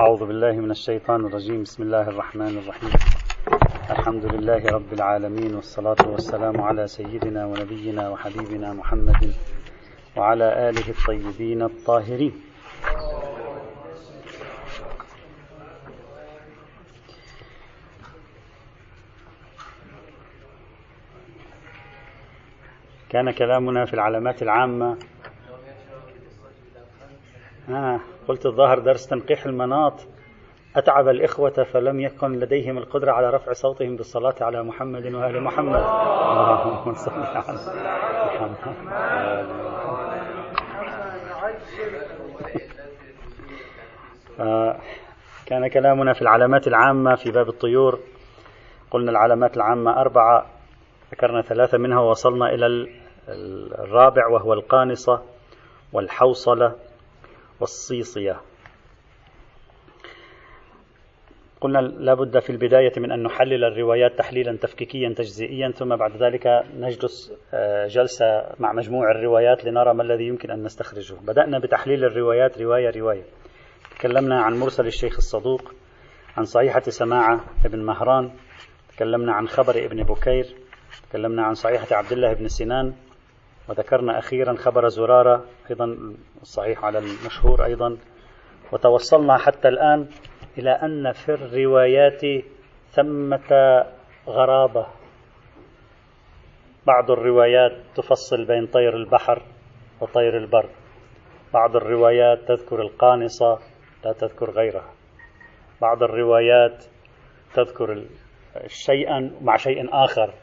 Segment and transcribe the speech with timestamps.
[0.00, 1.62] أعوذ بالله من الشيطان الرجيم.
[1.62, 2.92] بسم الله الرحمن الرحيم.
[3.90, 9.34] الحمد لله رب العالمين والصلاة والسلام على سيدنا ونبينا وحبيبنا محمد
[10.16, 12.32] وعلى آله الطيبين الطاهرين.
[23.08, 24.98] كان كلامنا في العلامات العامة.
[27.68, 28.00] آه.
[28.30, 30.06] قلت الظاهر درس تنقيح المناط.
[30.76, 35.82] أتعب الإخوة فلم يكن لديهم القدرة على رفع صوتهم بالصلاة على محمد وآل محمد.
[35.82, 37.44] اللهم صل على
[38.26, 38.76] محمد
[45.46, 47.98] كان كلامنا في العلامات العامة في باب الطيور.
[48.90, 50.46] قلنا العلامات العامة أربعة
[51.12, 52.88] ذكرنا ثلاثة منها ووصلنا إلى
[53.84, 55.22] الرابع وهو القانصة
[55.92, 56.72] والحوصلة
[57.60, 58.40] والصيصية.
[61.60, 67.32] قلنا لابد في البداية من أن نحلل الروايات تحليلا تفكيكيا تجزئيا ثم بعد ذلك نجلس
[67.54, 68.26] آه، جلسة
[68.58, 71.14] مع مجموع الروايات لنرى ما الذي يمكن أن نستخرجه.
[71.14, 73.24] بدأنا بتحليل الروايات رواية رواية.
[73.98, 75.72] تكلمنا عن مرسل الشيخ الصدوق
[76.36, 78.30] عن صحيحة سماعة ابن مهران.
[78.96, 80.46] تكلمنا عن خبر ابن بكير.
[81.10, 82.94] تكلمنا عن صحيحة عبد الله بن سنان.
[83.70, 85.96] وذكرنا أخيرا خبر زرارة أيضا
[86.42, 87.96] الصحيح على المشهور أيضا
[88.72, 90.08] وتوصلنا حتى الآن
[90.58, 92.20] إلى أن في الروايات
[92.90, 93.84] ثمة
[94.26, 94.86] غرابة.
[96.86, 99.42] بعض الروايات تفصل بين طير البحر
[100.00, 100.68] وطير البر.
[101.54, 103.58] بعض الروايات تذكر القانصة
[104.04, 104.90] لا تذكر غيرها.
[105.80, 106.84] بعض الروايات
[107.54, 108.04] تذكر
[108.66, 110.34] شيئا مع شيء آخر.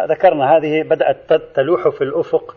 [0.00, 2.56] ذكرنا هذه بدأت تلوح في الأفق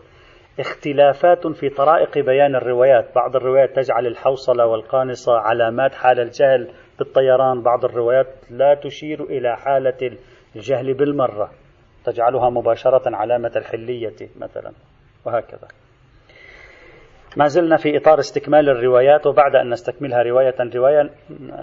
[0.60, 3.14] اختلافات في طرائق بيان الروايات.
[3.14, 7.62] بعض الروايات تجعل الحوصلة والقانصة علامات حال الجهل بالطيران.
[7.62, 10.16] بعض الروايات لا تشير إلى حالة
[10.56, 11.50] الجهل بالمرة
[12.04, 14.72] تجعلها مباشرة علامة الحلية مثلا
[15.26, 15.68] وهكذا.
[17.36, 21.10] ما زلنا في إطار استكمال الروايات وبعد أن نستكملها رواية رواية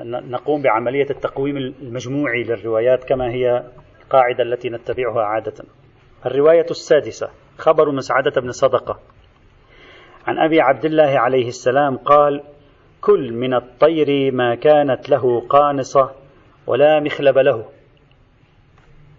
[0.05, 3.63] نقوم بعملية التقويم المجموعي للروايات كما هي
[4.07, 5.53] القاعدة التي نتبعها عادة.
[6.25, 8.99] الرواية السادسة خبر مسعدة بن صدقة.
[10.27, 12.43] عن أبي عبد الله عليه السلام قال
[13.01, 16.11] كل من الطير ما كانت له قانصة
[16.67, 17.65] ولا مخلب له.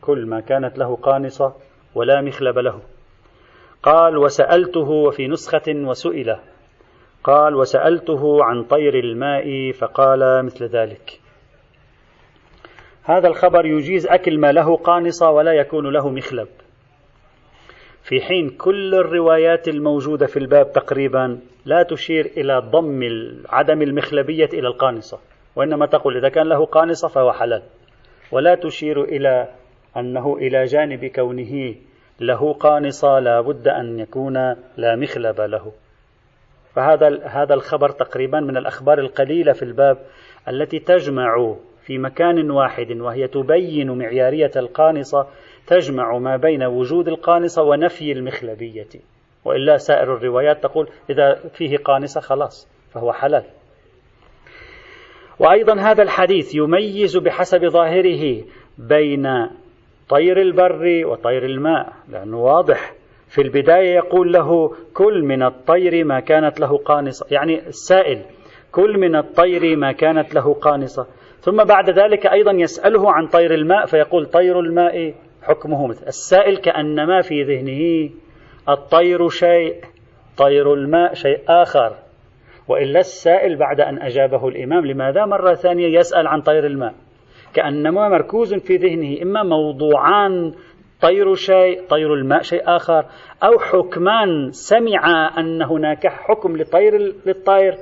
[0.00, 1.54] كل ما كانت له قانصة
[1.94, 2.80] ولا مخلب له.
[3.82, 6.36] قال وسألته وفي نسخة وسئل
[7.24, 11.20] قال وسألته عن طير الماء فقال مثل ذلك.
[13.08, 16.48] هذا الخبر يجيز أكل ما له قانصة ولا يكون له مخلب.
[18.02, 23.02] في حين كل الروايات الموجودة في الباب تقريبا لا تشير إلى ضم
[23.48, 25.18] عدم المخلبية إلى القانصة
[25.56, 27.62] وإنما تقول إذا كان له قانصة فهو حلال.
[28.32, 29.48] ولا تشير إلى
[29.96, 31.74] أنه إلى جانب كونه
[32.20, 34.34] له قانصة لا بد أن يكون
[34.76, 35.72] لا مخلب له.
[36.74, 39.98] فهذا هذا الخبر تقريبا من الأخبار القليلة في الباب
[40.48, 41.54] التي تجمع
[41.88, 45.26] في مكان واحد وهي تبين معيارية القانصة
[45.66, 48.88] تجمع ما بين وجود القانصة ونفي المخلبية.
[49.44, 53.44] وإلا سائر الروايات تقول إذا فيه قانصة خلاص فهو حلال.
[55.38, 58.44] وأيضا هذا الحديث يميز بحسب ظاهره
[58.78, 59.26] بين
[60.08, 62.94] طير البر وطير الماء لأنه واضح.
[63.28, 68.22] في البداية يقول له كل من الطير ما كانت له قانصة يعني السائل
[68.72, 71.06] كل من الطير ما كانت له قانصة
[71.40, 77.20] ثم بعد ذلك أيضا يسأله عن طير الماء فيقول طير الماء حكمه مثل السائل كأنما
[77.20, 78.10] في ذهنه
[78.68, 79.74] الطير شيء
[80.36, 81.92] طير الماء شيء آخر.
[82.68, 86.94] وإلا السائل بعد أن أجابه الإمام لماذا مرة ثانية يسأل عن طير الماء؟
[87.54, 90.52] كأنما مركوز في ذهنه إما موضوعان
[91.00, 93.04] طير شيء طير الماء شيء آخر
[93.42, 97.74] أو حكمان سمع أن هناك حكم لطير للطير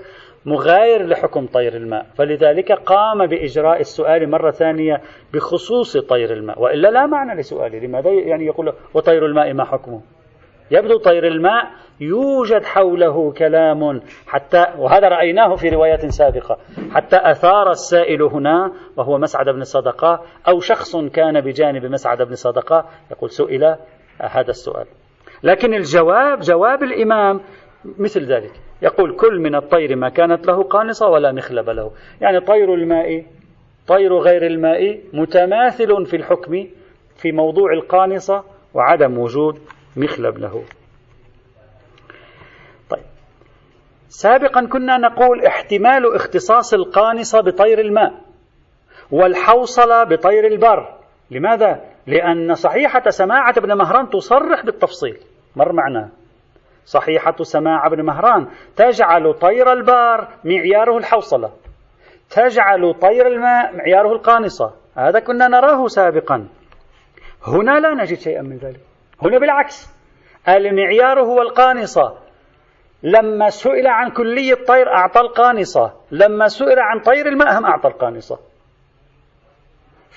[0.47, 2.07] مغاير لحكم طير الماء.
[2.19, 5.01] فلذلك قام بإجراء السؤال مرة ثانية
[5.35, 6.63] بخصوص طير الماء.
[6.63, 7.79] وإلا لا معنى لسؤاله.
[7.79, 10.01] لماذا يعني يقول وطير الماء ما حكمه؟
[10.71, 11.71] يبدو طير الماء
[12.01, 16.59] يوجد حوله كلام حتى وهذا رأيناه في روايات سابقة
[16.91, 22.85] حتى أثار السائل هنا وهو مسعد بن صدقة أو شخص كان بجانب مسعد بن صدقة.
[23.11, 23.77] يقول سئل
[24.21, 24.87] هذا السؤال.
[25.43, 27.41] لكن الجواب جواب الإمام
[27.99, 28.66] مثل ذلك.
[28.83, 31.91] يقول كل من الطير ما كانت له قانصة ولا مخلب له.
[32.21, 33.25] يعني طير الماء
[33.87, 36.67] طير غير الماء متماثل في الحكم
[37.17, 38.45] في موضوع القانصة
[38.75, 39.59] وعدم وجود
[39.97, 40.65] مخلب له.
[42.91, 43.05] طيب.
[44.09, 48.13] سابقا كنا نقول احتمال اختصاص القانصة بطير الماء
[49.11, 50.97] والحوصلة بطير البر.
[51.31, 55.19] لماذا؟ لأن صحيحة سماعة بن مهران تصرح بالتفصيل.
[55.57, 56.11] مر معنا.
[56.87, 58.47] صحيحة سماع بن مهران.
[58.77, 61.51] تجعل طير البار معياره الحوصلة.
[62.31, 64.73] تجعل طير الماء معياره القانصة.
[64.97, 66.49] هذا كنا نراه سابقا.
[67.47, 68.81] هنا لا نجد شيئا من ذلك.
[69.23, 69.97] هنا بالعكس.
[70.49, 72.19] المعيار هو القانصة.
[73.03, 75.93] لما سئل عن كلية الطير أعطى القانصة.
[76.11, 78.39] لما سئل عن طير الماء هم أعطى القانصة.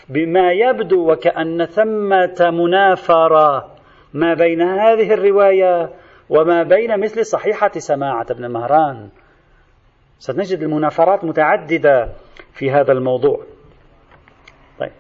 [0.10, 3.75] بما يبدو وكأن ثمة منافرة.
[4.13, 5.89] ما بين هذه الرواية
[6.30, 9.10] وما بين مثل صحيحة سماعة ابن مهران.
[10.20, 12.10] سنجد المنافرات متعددة
[12.54, 13.44] في هذا الموضوع.
[14.80, 14.92] طيب.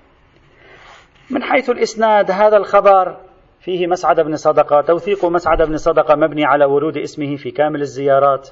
[1.29, 3.17] من حيث الإسناد هذا الخبر
[3.59, 8.49] فيه مسعد بن صدقة توثيق مسعد بن صدقة مبني على ورود اسمه في كامل الزيارات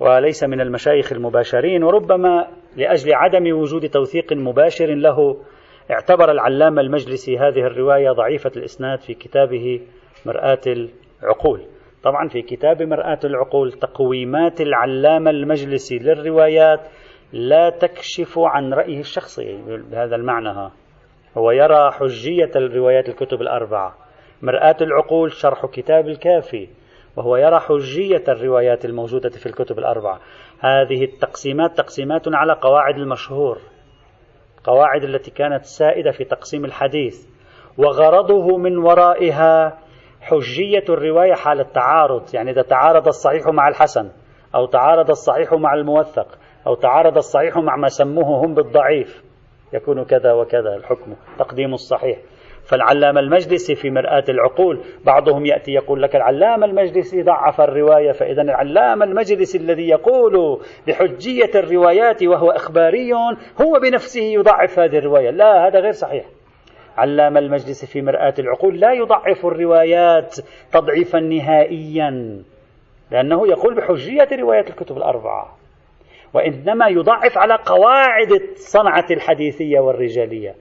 [0.00, 5.36] وليس من المشايخ المباشرين وربما لأجل عدم وجود توثيق مباشر له
[5.90, 9.80] اعتبر العلامة المجلسي هذه الرواية ضعيفة الإسناد في كتابه
[10.26, 10.88] مرآة
[11.22, 11.66] العقول.
[12.02, 16.80] طبعا في كتاب مرآة العقول تقويمات العلامة المجلسي للروايات
[17.32, 19.62] لا تكشف عن رأيه الشخصي.
[19.66, 20.72] بهذا المعنى ها.
[21.38, 23.94] هو يرى حجية الروايات الكتب الأربعة.
[24.42, 26.68] مرآة العقول شرح كتاب الكافي
[27.16, 30.20] وهو يرى حجية الروايات الموجودة في الكتب الأربعة.
[30.60, 33.58] هذه التقسيمات تقسيمات على قواعد المشهور
[34.64, 37.26] قواعد التي كانت سائدة في تقسيم الحديث
[37.78, 39.78] وغرضه من ورائها
[40.26, 44.10] حجية الرواية حال التعارض يعني إذا تعارض الصحيح مع الحسن
[44.54, 49.24] أو تعارض الصحيح مع الموثق أو تعارض الصحيح مع ما سموه هم بالضعيف
[49.72, 52.18] يكون كذا وكذا الحكم تقديم الصحيح.
[52.70, 59.04] فالعلامة المجلسي في مرآة العقول بعضهم يأتي يقول لك العلامة المجلسي ضعف الرواية فإذا العلامة
[59.04, 63.12] المجلسي الذي يقول بحجية الروايات وهو إخباري
[63.62, 65.30] هو بنفسه يضعف هذه الرواية.
[65.30, 66.24] لا هذا غير صحيح.
[66.96, 70.36] علام المجلس في مرآة العقول لا يضعف الروايات
[70.72, 72.42] تضعيفا نهائيا
[73.10, 75.56] لأنه يقول بحجية روايات الكتب الأربعة.
[76.34, 80.54] وإنما يضعف على قواعد الصنعة الحديثية والرجالية.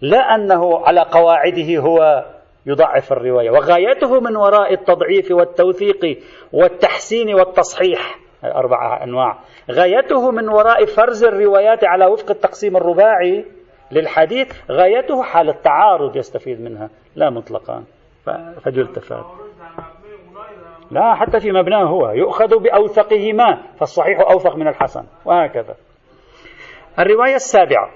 [0.00, 2.24] لا أنه على قواعده هو
[2.66, 3.50] يضعف الرواية.
[3.50, 6.18] وغايته من وراء التضعيف والتوثيق
[6.52, 9.38] والتحسين والتصحيح أربعة أنواع.
[9.70, 13.44] غايته من وراء فرز الروايات على وفق التقسيم الرباعي
[13.92, 16.90] للحديث غايته حال التعارض يستفيد منها.
[17.16, 17.84] لا مطلقا.
[18.64, 19.24] فجلتفات
[20.90, 22.10] لا حتى في مبناه هو.
[22.10, 25.04] يؤخذ بأوثقهما فالصحيح أوثق من الحسن.
[25.24, 25.74] وهكذا.
[26.98, 27.90] الرواية السابعة.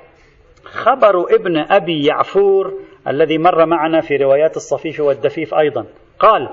[0.65, 2.73] خبر ابن أبي يعفور
[3.09, 5.87] الذي مر معنا في روايات الصفيف والدفيف أيضا.
[6.19, 6.49] قال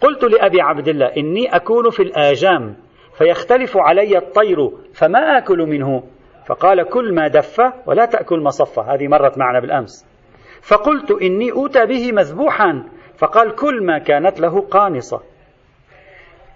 [0.00, 2.76] قلت لأبي عبد الله إني أكون في الآجام
[3.18, 6.02] فيختلف علي الطير فما آكل منه؟
[6.48, 10.06] فقال كل ما دف ولا تأكل مصفة هذه مرت معنا بالأمس.
[10.62, 12.84] فقلت إني أوتى به مذبوحا.
[13.18, 15.20] فقال كل ما كانت له قانصة.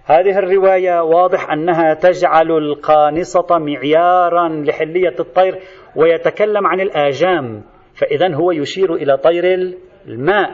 [0.05, 5.59] هذه الرواية واضح أنها تجعل القانصة معيارا لحلية الطير
[5.97, 7.63] ويتكلم عن الآجام.
[7.95, 9.75] فإذا هو يشير إلى طير
[10.09, 10.51] الماء.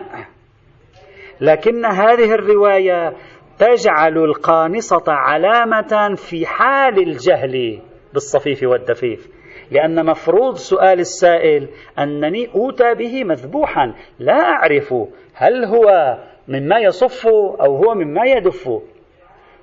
[1.40, 3.12] لكن هذه الرواية
[3.58, 7.87] تجعل القانصة علامة في حال الجهل.
[8.12, 9.28] بالصفيف والدفيف.
[9.70, 14.94] لأن مفروض سؤال السائل أنني أوتى به مذبوحا لا أعرف
[15.34, 18.70] هل هو مما يصف أو هو مما يدف.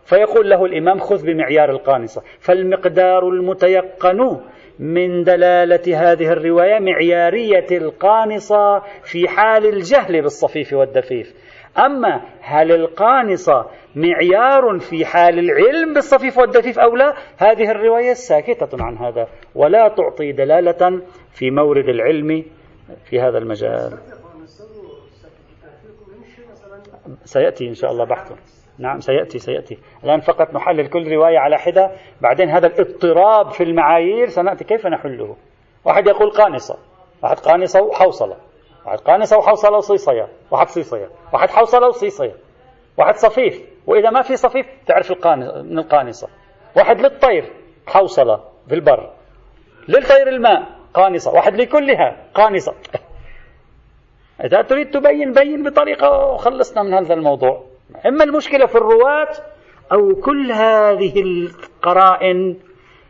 [0.03, 2.21] فيقول له الإمام خذ بمعيار القانصة.
[2.39, 4.39] فالمقدار المتيقن
[4.79, 11.33] من دلالة هذه الرواية معيارية القانصة في حال الجهل بالصفيف والدفيف.
[11.77, 13.65] أما هل القانصة
[13.96, 20.32] معيار في حال العلم بالصفيف والدفيف أو لا؟ هذه الرواية ساكتة عن هذا ولا تعطي
[20.32, 21.01] دلالة
[21.32, 22.46] في مورد العلم
[23.05, 23.98] في هذا المجال.
[27.24, 28.36] سيأتي إن شاء الله بحثه
[28.79, 29.77] نعم سيأتي سيأتي.
[30.03, 31.91] الآن فقط نحلل كل رواية على حدة.
[32.22, 35.36] بعدين هذا الاضطراب في المعايير سنأتي كيف نحله.
[35.86, 36.77] واحد يقول قانصة
[37.24, 38.38] واحد قانصة وحوصلة
[38.85, 42.35] واحد قانصة وحوصلة وصيصية واحد صيصية واحد حوصلة وصيصية
[42.97, 43.61] واحد صفيف.
[43.87, 46.27] وإذا ما في صفيف تعرف القانصة من القانصة.
[46.75, 47.53] واحد للطير
[47.87, 49.09] حوصلة في البر.
[49.87, 50.63] للطير الماء
[50.93, 51.31] قانصة.
[51.31, 52.73] واحد لكلها قانصة.
[54.45, 57.63] إذا تريد تبين بين بطريقة وخلصنا من هذا الموضوع.
[58.05, 59.29] إما المشكلة في الرواة
[59.91, 62.57] أو كل هذه القرائن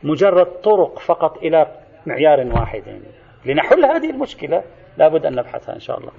[0.03, 1.67] مجرد طرق فقط إلى
[2.05, 2.87] معيار واحد.
[2.87, 3.01] يعني.
[3.45, 4.63] لنحل هذه المشكلة
[4.97, 6.11] لابد أن نبحثها إن شاء الله.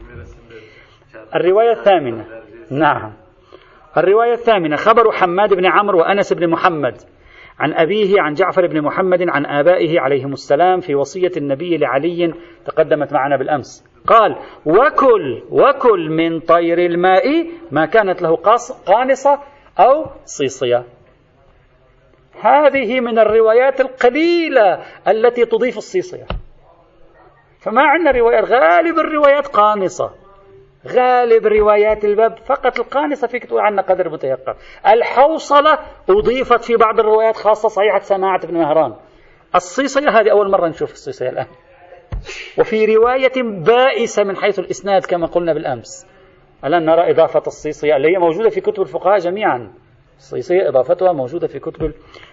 [1.37, 2.27] الرواية الثامنة.
[2.71, 3.13] نعم.
[3.97, 4.77] الرواية الثامنة.
[4.77, 6.95] خبر حماد بن عمرو وأنس بن محمد
[7.59, 12.35] عن أبيه عن جعفر بن محمد عن آبائه عليهم السلام في وصية النبي لعلي
[12.67, 13.85] تقدمت معنا بالأمس.
[14.07, 18.37] قال وكل وكل من طير الماء ما كانت له
[18.87, 19.41] قانصة
[19.81, 20.85] أو صيصية.
[22.41, 26.27] هذه من الروايات القليلة التي تضيف الصيصية.
[27.67, 28.45] فما عندنا روايات.
[28.45, 30.11] غالب الروايات قانصة.
[30.89, 34.55] غالب روايات الباب فقط القانصة فيك تقول عنها قدر متيقن.
[34.87, 38.95] الحوصلة أضيفت في بعض الروايات خاصة صحيحة سماعة ابن مهران.
[39.55, 41.47] الصيصية هذه أول مرة نشوف الصيصية الآن.
[42.59, 46.07] وفي رواية بائسة من حيث الإسناد كما قلنا بالأمس.
[46.65, 49.73] الآن نرى إضافة الصيصية اللي هي موجودة في كتب الفقهاء جميعا.
[50.17, 51.93] الصيصية إضافتها موجودة في كتب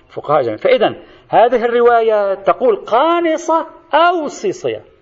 [0.10, 0.58] الفقهاء جميعا.
[0.58, 0.96] فإذا
[1.30, 4.93] هذه الرواية تقول قانصة أو صيصية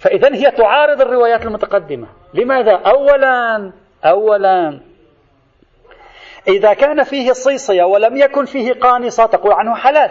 [0.00, 2.06] فإذا هي تعارض الروايات المتقدمة.
[2.34, 3.72] لماذا؟ أولا
[4.04, 4.80] أولا.
[6.48, 10.10] إذا كان فيه صيصية ولم يكن فيه قانصة تقول عنه حلال.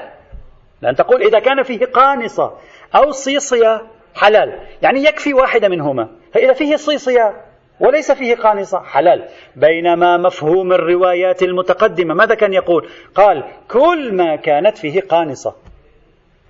[0.82, 2.54] لأن تقول إذا كان فيه قانصة
[2.96, 3.82] أو صيصية
[4.16, 4.60] حلال.
[4.82, 6.10] يعني يكفي واحدة منهما.
[6.34, 7.34] فإذا فيه صيصية
[7.80, 9.26] وليس فيه قانصة حلال.
[9.56, 15.56] بينما مفهوم الروايات المتقدمة ماذا كان يقول؟ قال كل ما كانت فيه قانصة.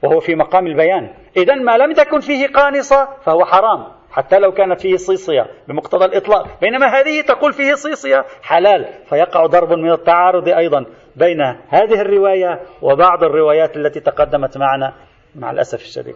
[0.04, 1.14] وهو في مقام البيان.
[1.38, 6.60] إذا ما لم تكن فيه قانصة فهو حرام حتى لو كانت فيه صيصية بمقتضى الإطلاق.
[6.62, 13.24] بينما هذه تقول فيه صيصية حلال فيقع ضرب من التعارض أيضا بين هذه الرواية وبعض
[13.24, 14.94] الروايات التي تقدمت معنا
[15.36, 16.16] مع الأسف الشديد.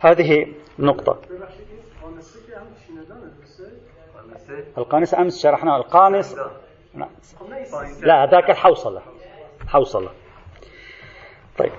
[0.00, 0.46] هذه
[0.78, 1.20] نقطة.
[4.78, 6.34] القانص أمس شرحنا القانص
[8.02, 8.26] لا.
[8.26, 9.02] ذاك الحوصلة.
[9.68, 10.10] حوصلة.
[11.58, 11.72] طيب.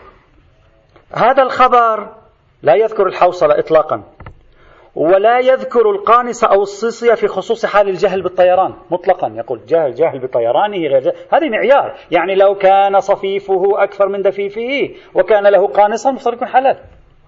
[1.16, 2.08] هذا الخبر
[2.64, 4.04] لا يذكر الحوصلة إطلاقا
[4.96, 9.66] ولا يذكر القانصة أو الصيصية في خصوص حال الجهل بالطيران مطلقا يقول.
[9.68, 11.14] جهل جاهل بطيرانه غير جهل.
[11.34, 11.94] هذه معيار.
[12.12, 16.78] يعني لو كان صفيفه أكثر من دفيفه وكان له قانصا مفترض يكون حلال.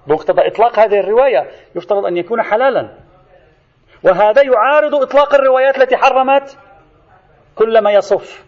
[0.07, 1.47] بمقتضى إطلاق هذه الرواية.
[1.75, 2.89] يفترض أن يكون حلالا.
[4.03, 6.57] وهذا يعارض إطلاق الروايات التي حرمت
[7.55, 8.45] كل ما يصف.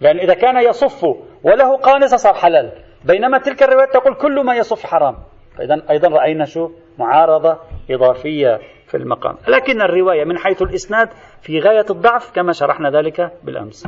[0.00, 1.04] لأن إذا كان يصف
[1.42, 2.72] وله قانصة صار حلال.
[3.04, 5.16] بينما تلك الروايات تقول كل ما يصف حرام.
[5.56, 7.58] فإذا أيضا رأينا شو؟ معارضة
[7.90, 9.36] إضافية في المقام.
[9.48, 11.08] لكن الرواية من حيث الإسناد
[11.42, 13.86] في غاية الضعف كما شرحنا ذلك بالأمس.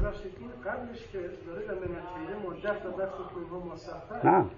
[4.24, 4.50] نعم.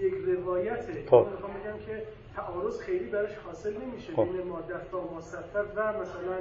[0.00, 1.26] یک روایته خب.
[1.54, 2.02] میگم که
[2.36, 4.12] تعارض خیلی براش حاصل نمیشه.
[4.16, 4.22] خب.
[4.22, 6.36] بین مادفع و مصفر و مثلا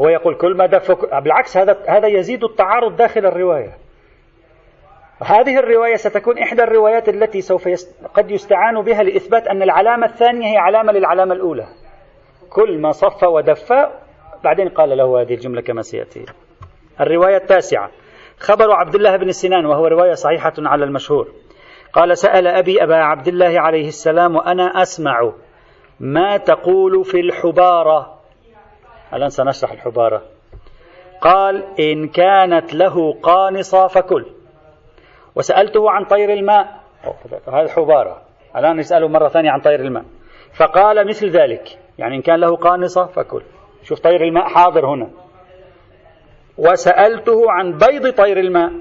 [0.00, 3.78] هو يقول كل ما دفع بالعكس هذا هذا يزيد التعارض داخل الرواية.
[5.22, 7.96] هذه الرواية ستكون إحدى الروايات التي سوف يست...
[8.14, 11.66] قد يستعان بها لإثبات أن العلامة الثانية هي علامة للعلامة الأولى.
[12.50, 13.72] كل ما صف ودف
[14.44, 16.24] بعدين قال له هذه الجملة كما سيأتي.
[17.00, 17.90] الرواية التاسعة.
[18.38, 21.28] خبر عبد الله بن سنان وهو رواية صحيحة على المشهور.
[21.96, 25.32] قال سأل أبي أبا عبد الله عليه السلام وأنا أسمع
[26.00, 28.18] ما تقول في الحبارة.
[29.14, 30.22] الآن سنشرح الحبارة؟
[31.20, 34.26] قال إن كانت له قانصة فكل.
[35.34, 36.80] وسألته عن طير الماء.
[37.48, 38.22] هذا الحبارة.
[38.56, 40.04] الآن نسأله مرة ثانية عن طير الماء.
[40.54, 41.78] فقال مثل ذلك.
[41.98, 43.42] يعني إن كان له قانصة فكل.
[43.82, 45.10] شوف طير الماء حاضر هنا.
[46.58, 48.72] وسألته عن بيض طير الماء.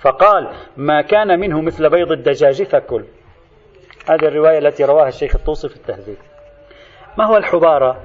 [0.00, 3.04] فقال ما كان منه مثل بيض الدجاج فكل.
[4.10, 6.16] هذه الرواية التي رواها الشيخ الطوسي في التهذيب.
[7.18, 8.00] ما هو الحبارة؟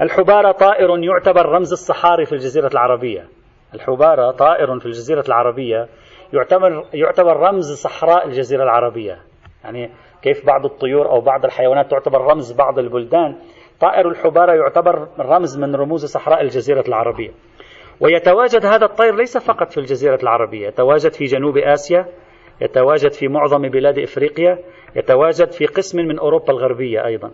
[0.00, 3.28] الحبارة طائر يعتبر رمز الصحاري في الجزيرة العربية.
[3.74, 5.88] الحبارة طائر في الجزيرة العربية
[6.32, 9.18] يعتبر يعتبر رمز صحراء الجزيرة العربية.
[9.64, 9.90] يعني
[10.22, 13.36] كيف بعض الطيور أو بعض الحيوانات تعتبر رمز بعض البلدان
[13.80, 17.30] طائر الحبارة يعتبر رمز من رموز صحراء الجزيرة العربية.
[18.00, 22.06] ويتواجد هذا الطير ليس فقط في الجزيرة العربية يتواجد في جنوب آسيا
[22.60, 24.58] يتواجد في معظم بلاد إفريقيا
[24.96, 27.30] يتواجد في قسم من أوروبا الغربية أيضا.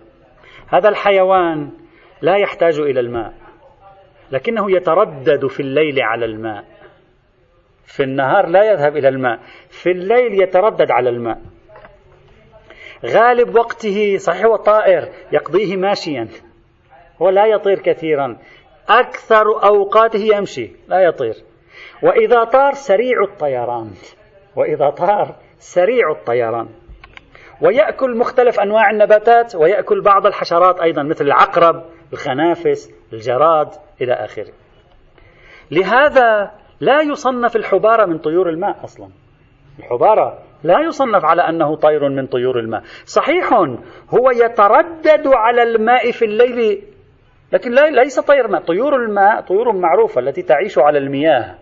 [0.68, 1.70] هذا الحيوان
[2.22, 3.34] لا يحتاج إلى الماء
[4.32, 6.64] لكنه يتردد في الليل على الماء.
[7.84, 9.38] في النهار لا يذهب إلى الماء
[9.68, 11.38] في الليل يتردد على الماء.
[13.06, 16.28] غالب وقته صحيح هو طائر يقضيه ماشيا
[17.22, 18.38] هو لا يطير كثيرا.
[19.00, 21.34] أكثر أوقاته يمشي لا يطير.
[22.02, 23.90] وإذا طار سريع الطيران
[24.56, 26.68] وإذا طار سريع الطيران.
[27.62, 33.68] ويأكل مختلف أنواع النباتات ويأكل بعض الحشرات أيضا مثل العقرب الخنافس الجراد
[34.00, 34.52] إلى آخره.
[35.70, 39.08] لهذا لا يصنف الحبارة من طيور الماء أصلا.
[39.78, 42.82] الحبارة لا يصنف على أنه طير من طيور الماء.
[43.04, 43.52] صحيح
[44.14, 46.82] هو يتردد على الماء في الليل
[47.52, 51.54] لكن ليس طير ماء طيور الماء طيور معروفة التي تعيش على المياه.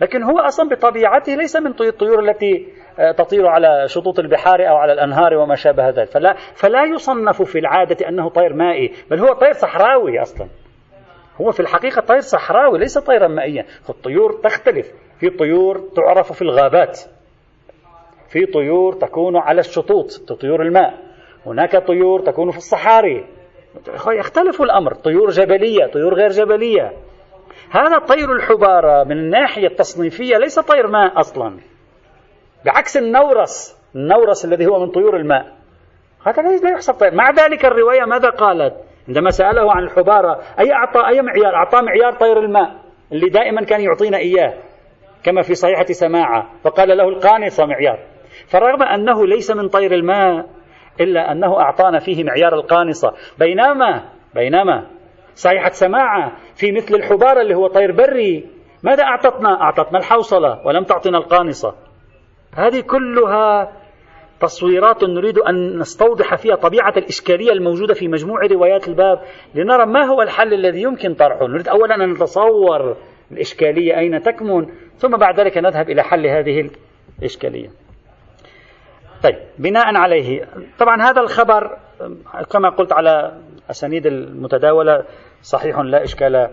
[0.00, 4.92] لكن هو أصلا بطبيعته ليس من الطيور التي آه، تطير على شطوط البحار أو على
[4.92, 6.10] الأنهار وما شابه ذلك.
[6.10, 10.46] فلا, فلا يصنف في العادة أنه طير مائي بل هو طير صحراوي أصلا.
[11.40, 13.64] هو في الحقيقة طير صحراوي ليس طيرا مائيا.
[13.90, 14.92] الطيور تختلف.
[15.20, 17.00] في طيور تعرف في الغابات.
[18.28, 20.94] في طيور تكون على الشطوط طيور الماء.
[21.46, 23.26] هناك طيور تكون في الصحاري.
[24.08, 24.94] يختلف الأمر.
[24.94, 26.92] طيور جبلية طيور غير جبلية.
[27.70, 31.58] هذا طير الحبارة من الناحية التصنيفية ليس طير ماء أصلا.
[32.64, 35.52] بعكس النورس النورس الذي هو من طيور الماء.
[36.26, 37.14] هذا لا يحسب طير.
[37.14, 38.74] مع ذلك الرواية ماذا قالت؟
[39.08, 42.74] عندما سأله عن الحبارة أي أعطى أي معيار؟ أعطاه معيار طير الماء
[43.12, 44.54] اللي دائما كان يعطينا إياه
[45.24, 47.98] كما في صحيحة سماعة فقال له القانصة معيار.
[48.48, 50.46] فرغم أنه ليس من طير الماء
[51.00, 53.12] إلا أنه أعطانا فيه معيار القانصة.
[53.38, 54.86] بينما بينما
[55.34, 58.48] صحيحة سماعة في مثل الحبارة اللي هو طير بري
[58.82, 61.74] ماذا أعطتنا؟ أعطتنا الحوصلة ولم تعطنا القانصة.
[62.54, 63.72] هذه كلها
[64.40, 69.20] تصويرات نريد أن نستوضح فيها طبيعة الإشكالية الموجودة في مجموع روايات الباب
[69.54, 71.46] لنرى ما هو الحل الذي يمكن طرحه.
[71.46, 72.96] نريد أولا أن نتصور
[73.32, 76.70] الإشكالية أين تكمن ثم بعد ذلك نذهب إلى حل هذه
[77.18, 77.83] الإشكالية.
[79.24, 80.48] طيب بناء عليه.
[80.78, 81.76] طبعا هذا الخبر
[82.52, 83.32] كما قلت على
[83.70, 85.04] أسانيد المتداولة
[85.42, 86.48] صحيح لا إشكال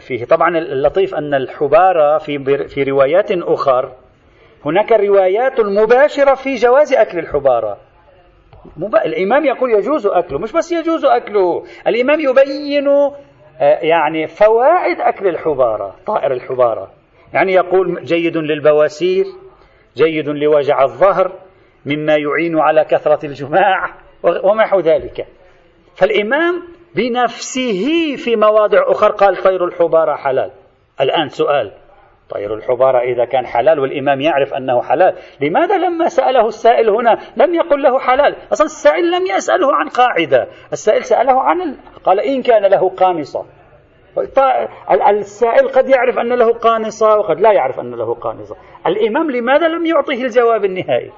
[0.00, 0.24] فيه.
[0.24, 3.92] طبعا اللطيف أن الحبارة في, في روايات أخر
[4.64, 7.78] هناك روايات مباشرة في جواز أكل الحبارة
[9.06, 13.14] الإمام يقول يجوز أكله مش بس يجوز أكله الإمام يبين آه،
[13.60, 16.90] يعني فوائد أكل الحبارة طائر الحبارة
[17.32, 19.24] يعني يقول جيد للبواسير
[19.96, 21.47] جيد لوجع الظهر
[21.88, 23.90] مما يعين على كثرة الجماع
[24.22, 25.26] وما ذلك.
[25.94, 26.62] فالإمام
[26.94, 30.50] بنفسه في مواضع أخرى قال طير الحبارة حلال.
[31.00, 31.72] الآن سؤال
[32.30, 37.54] طير الحبارة إذا كان حلال والإمام يعرف أنه حلال لماذا لما سأله السائل هنا لم
[37.54, 41.76] يقل له حلال؟ أصلا السائل لم يسأله عن قاعدة السائل سأله عن ال...
[42.04, 43.44] قال إن كان له قانصة.
[45.10, 48.56] السائل قد يعرف أن له قانصة وقد لا يعرف أن له قانصة.
[48.86, 51.12] الإمام لماذا لم يعطيه الجواب النهائي؟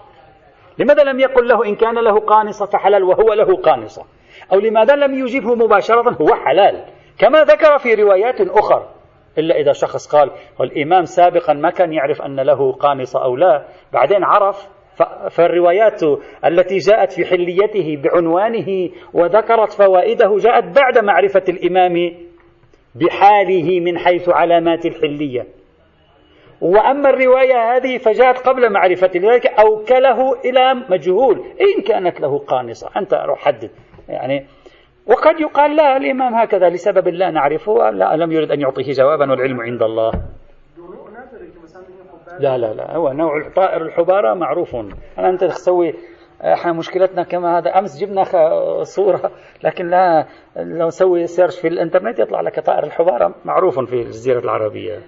[0.81, 4.05] لماذا لم يقل له إن كان له قانصة فحلال وهو له قانصة؟
[4.53, 6.85] أو لماذا لم يجبه مباشرة هو حلال؟
[7.19, 8.88] كما ذكر في روايات أخرى
[9.38, 14.25] إلا إذا شخص قال والإمام سابقا ما كان يعرف أن له قانصة أو لا بعدين
[14.25, 14.69] عرف
[15.31, 16.03] فالروايات
[16.45, 22.16] التي جاءت في حليته بعنوانه وذكرت فوائده جاءت بعد معرفة الإمام
[22.95, 25.47] بحاله من حيث علامات الحلية.
[26.61, 31.38] وأما الرواية هذه فجاءت قبل معرفة ذلك أوكله إلى مجهول.
[31.38, 32.90] إن كانت له قانصة.
[32.96, 33.70] أنت روح حدد.
[34.09, 34.46] يعني
[35.07, 39.61] وقد يقال لا الإمام هكذا لسبب لا نعرفه لا لم يرد أن يعطيه جوابا والعلم
[39.61, 40.12] عند الله.
[42.38, 42.96] لا لا لا.
[42.96, 44.77] هو نوع طائر الحبارة معروف.
[45.18, 45.94] أنا أنت تسوي
[46.40, 48.25] إحنا مشكلتنا كما هذا أمس جبنا
[48.83, 49.31] صورة.
[49.64, 54.99] لكن لا لو نسوي سيرش في الإنترنت يطلع لك طائر الحبارة معروف في الجزيرة العربية.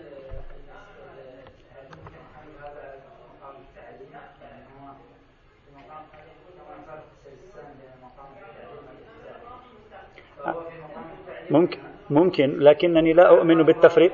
[11.52, 11.78] ممكن
[12.10, 14.12] ممكن لكنني لا أؤمن بالتفريق.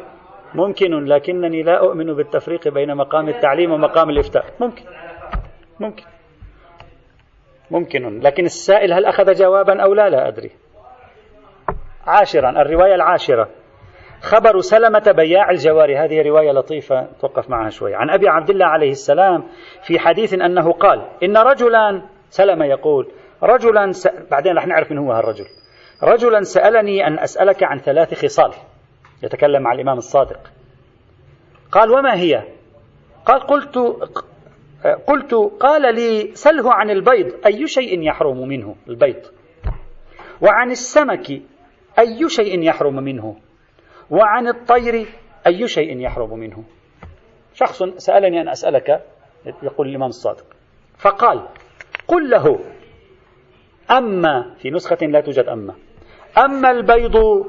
[0.55, 4.45] ممكن لكنني لا أؤمن بالتفريق بين مقام التعليم ومقام الإفتاء.
[4.61, 4.83] ممكن
[5.81, 6.05] ممكن
[7.71, 8.21] ممكن.
[8.21, 10.51] لكن السائل هل أخذ جوابا أو لا لا أدري.
[12.07, 13.49] عاشرا الرواية العاشرة.
[14.21, 15.97] خبر سلمة بياع الجواري.
[15.97, 17.95] هذه رواية لطيفة توقف معها شوي.
[17.95, 19.45] عن أبي عبد الله عليه السلام
[19.87, 23.09] في حديث أنه قال إن رجلا سلمة يقول
[23.43, 24.09] رجلا س...
[24.31, 25.45] بعدين رح نعرف من هو هالرجل.
[26.03, 28.53] رجلا سألني أن أسألك عن ثلاث خصال.
[29.23, 30.41] يتكلم مع الإمام الصادق.
[31.73, 32.43] قال وما هي؟
[33.27, 33.79] قال قلت
[35.07, 37.47] قلت قال لي سله عن البيض.
[37.47, 39.23] أي شيء يحرم منه البيض؟
[40.41, 41.31] وعن السمك.
[41.99, 43.37] أي شيء يحرم منه؟
[44.11, 45.07] وعن الطير.
[45.47, 46.65] أي شيء يحرم منه؟
[47.55, 49.05] شخص سألني أن أسألك
[49.63, 50.45] يقول الإمام الصادق.
[50.99, 51.47] فقال
[52.09, 52.59] قل له
[53.91, 54.55] أما.
[54.59, 55.75] في نسخة لا توجد أما.
[56.39, 57.47] أما البيض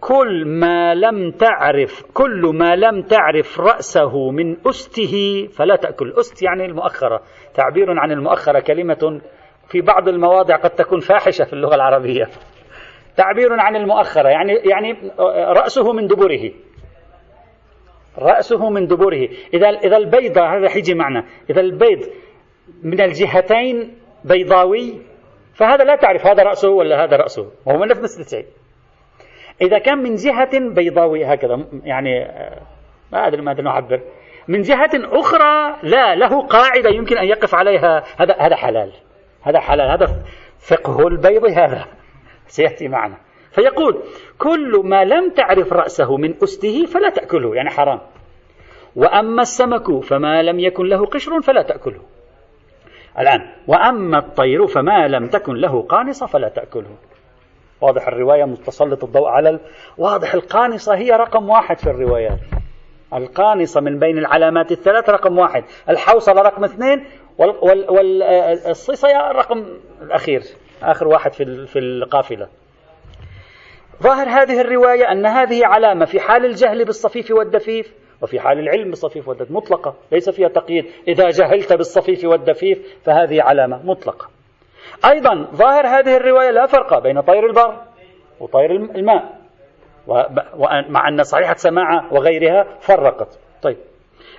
[0.00, 6.12] كل ما لم تعرف كل ما لم تعرف رأسه من أسته فلا تأكل.
[6.18, 7.22] أست يعني المؤخرة.
[7.54, 9.20] تعبير عن المؤخرة كلمة
[9.68, 12.28] في بعض المواضع قد تكون فاحشة في اللغة العربية.
[13.16, 14.96] تعبير عن المؤخرة يعني يعني
[15.52, 16.50] رأسه من دبره.
[18.18, 19.28] رأسه من دبره.
[19.54, 21.24] إذا إذا البيضة هذا حيجي معنا.
[21.50, 22.00] إذا البيض
[22.82, 24.94] من الجهتين بيضاوي
[25.58, 27.50] فهذا لا تعرف هذا رأسه ولا هذا رأسه.
[27.66, 28.46] وهو نفس الشيء
[29.62, 32.60] إذا كان من جهة بيضاوي هكذا يعني آه،
[33.12, 34.00] ما أدري ماذا نعبر.
[34.48, 38.04] من جهة أخرى لا له قاعدة يمكن أن يقف عليها.
[38.18, 38.92] هذا هذا حلال.
[39.42, 39.90] هذا حلال.
[39.90, 40.22] هذا
[40.58, 41.84] فقه البيض هذا.
[42.56, 43.16] سيأتي معنا.
[43.50, 44.02] فيقول
[44.38, 48.00] كل ما لم تعرف رأسه من أسته فلا تأكله يعني حرام.
[48.96, 52.00] وأما السمك فما لم يكن له قشر فلا تأكله.
[53.18, 53.48] الآن.
[53.66, 56.96] وأما الطير فما لم تكن له قانصة فلا تأكله.
[57.80, 59.60] واضح الرواية متسلط الضوء على
[59.98, 62.38] واضح القانصة هي رقم واحد في الروايات.
[63.14, 65.64] القانصة من بين العلامات الثلاث رقم واحد.
[65.88, 67.04] الحوصلة رقم اثنين
[67.38, 69.64] والصيصة رقم
[70.02, 70.42] الأخير
[70.82, 72.48] آخر واحد في في القافلة.
[74.02, 77.94] ظاهر هذه الرواية أن هذه علامة في حال الجهل بالصفيف والدفيف.
[78.22, 80.86] وفي حال العلم بالصفيف والدفيف مطلقة ليس فيها تقييد.
[81.08, 84.28] إذا جهلت بالصفيف والدفيف فهذه علامة مطلقة.
[85.10, 87.76] أيضا ظاهر هذه الرواية لا فرق بين طير البر
[88.40, 89.38] وطير الماء.
[90.56, 93.38] ومع أن صحيحة سماعة وغيرها فرقت.
[93.62, 93.76] طيب.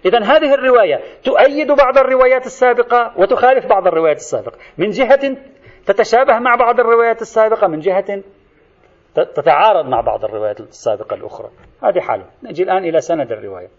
[0.06, 4.58] إذا هذه الرواية تؤيد بعض الروايات السابقة وتخالف بعض الروايات السابقة.
[4.78, 5.38] من جهة
[5.86, 8.22] تتشابه مع بعض الروايات السابقة من جهة
[9.24, 11.50] تتعارض مع بعض الروايات السابقة الأخرى.
[11.84, 12.26] هذه حاله.
[12.44, 13.70] نجي الآن إلى سند الرواية.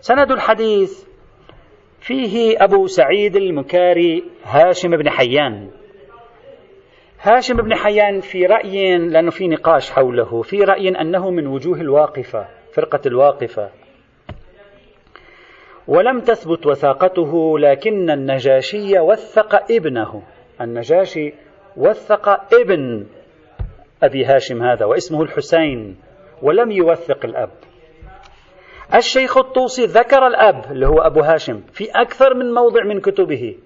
[0.00, 1.04] سند الحديث
[2.00, 5.70] فيه أبو سعيد المكاري هاشم بن حيان.
[7.20, 12.48] هاشم بن حيان في رأي لأنه في نقاش حوله في رأي أنه من وجوه الواقفة
[12.74, 13.70] فرقة الواقفة.
[15.88, 20.22] ولم تثبت وثاقته لكن النجاشي وثق ابنه.
[20.60, 21.34] النجاشي
[21.76, 23.06] وثق ابن
[24.02, 25.96] أبي هاشم هذا واسمه الحسين
[26.42, 27.50] ولم يوثق الأب.
[28.94, 33.56] الشيخ الطوسي ذكر الأب اللي هو أبو هاشم في أكثر من موضع من كتبه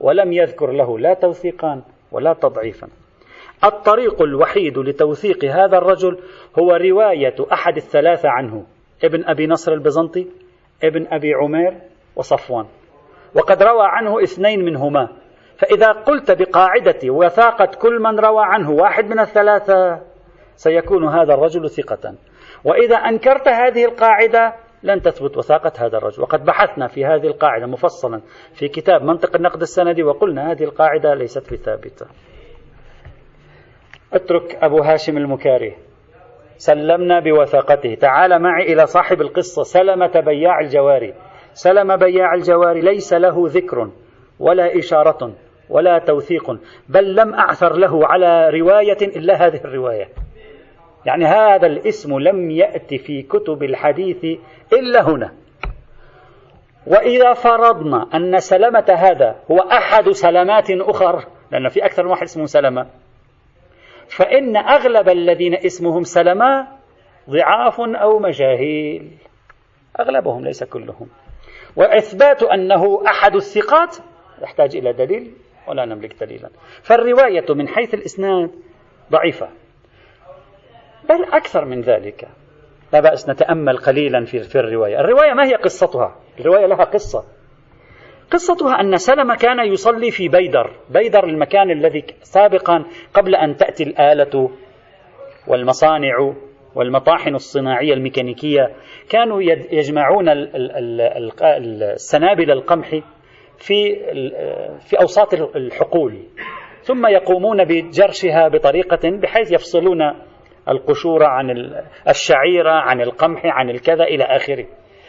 [0.00, 2.88] ولم يذكر له لا توثيقا ولا تضعيفا.
[3.64, 6.18] الطريق الوحيد لتوثيق هذا الرجل
[6.58, 8.64] هو رواية أحد الثلاثة عنه
[9.04, 10.26] ابن أبي نصر البزنطي
[10.84, 11.80] ابن أبي عمير
[12.16, 12.66] وصفوان.
[13.34, 15.08] وقد روى عنه اثنين منهما
[15.58, 20.00] فإذا قلت بقاعدة وثاقة كل من روى عنه واحد من الثلاثة
[20.56, 22.14] سيكون هذا الرجل ثقة.
[22.64, 26.22] وإذا أنكرت هذه القاعدة لن تثبت وثاقة هذا الرجل.
[26.22, 28.20] وقد بحثنا في هذه القاعدة مفصلا
[28.54, 32.06] في كتاب منطق النقد السندي وقلنا هذه القاعدة ليست بثابتة.
[34.12, 35.76] اترك أبو هاشم المكاري.
[36.56, 37.94] سلمنا بوثاقته.
[37.94, 39.62] تعال معي إلى صاحب القصة.
[39.62, 41.14] سلمة بياع الجواري.
[41.52, 42.80] سلم بياع الجواري.
[42.80, 43.90] ليس له ذكر
[44.38, 45.32] ولا إشارة.
[45.70, 50.08] ولا توثيق بل لم أعثر له على رواية إلا هذه الرواية.
[51.06, 54.24] يعني هذا الاسم لم يأتي في كتب الحديث
[54.72, 55.32] إلا هنا.
[56.86, 62.46] وإذا فرضنا أن سلمة هذا هو أحد سلمات أخر لأن في أكثر من واحد اسمه
[62.46, 62.86] سلمة
[64.08, 66.68] فإن أغلب الذين اسمهم سلمة
[67.30, 69.10] ضعاف أو مجاهيل.
[70.00, 71.08] أغلبهم ليس كلهم.
[71.76, 73.96] وإثبات أنه أحد الثقات
[74.42, 75.32] يحتاج إلى دليل.
[75.68, 76.48] ولا نملك دليلا.
[76.82, 78.50] فالرواية من حيث الإسناد
[79.12, 79.48] ضعيفة.
[81.08, 82.28] بل أكثر من ذلك.
[82.92, 85.00] لا بأس نتأمل قليلا في, الرواية.
[85.00, 87.24] الرواية ما هي قصتها؟ الرواية لها قصة.
[88.30, 90.70] قصتها أن سلمة كان يصلي في بيدر.
[90.90, 94.50] بيدر المكان الذي سابقا قبل أن تأتي الآلة
[95.46, 96.34] والمصانع
[96.74, 98.74] والمطاحن الصناعية الميكانيكية.
[99.10, 100.28] كانوا يجمعون
[101.48, 103.00] السنابل القمح
[103.58, 103.94] في
[104.78, 106.22] في أوساط الحقول
[106.82, 110.00] ثم يقومون بجرشها بطريقة بحيث يفصلون
[110.68, 111.50] القشور عن
[112.08, 114.66] الشعيرة عن القمح عن الكذا إلى آخره.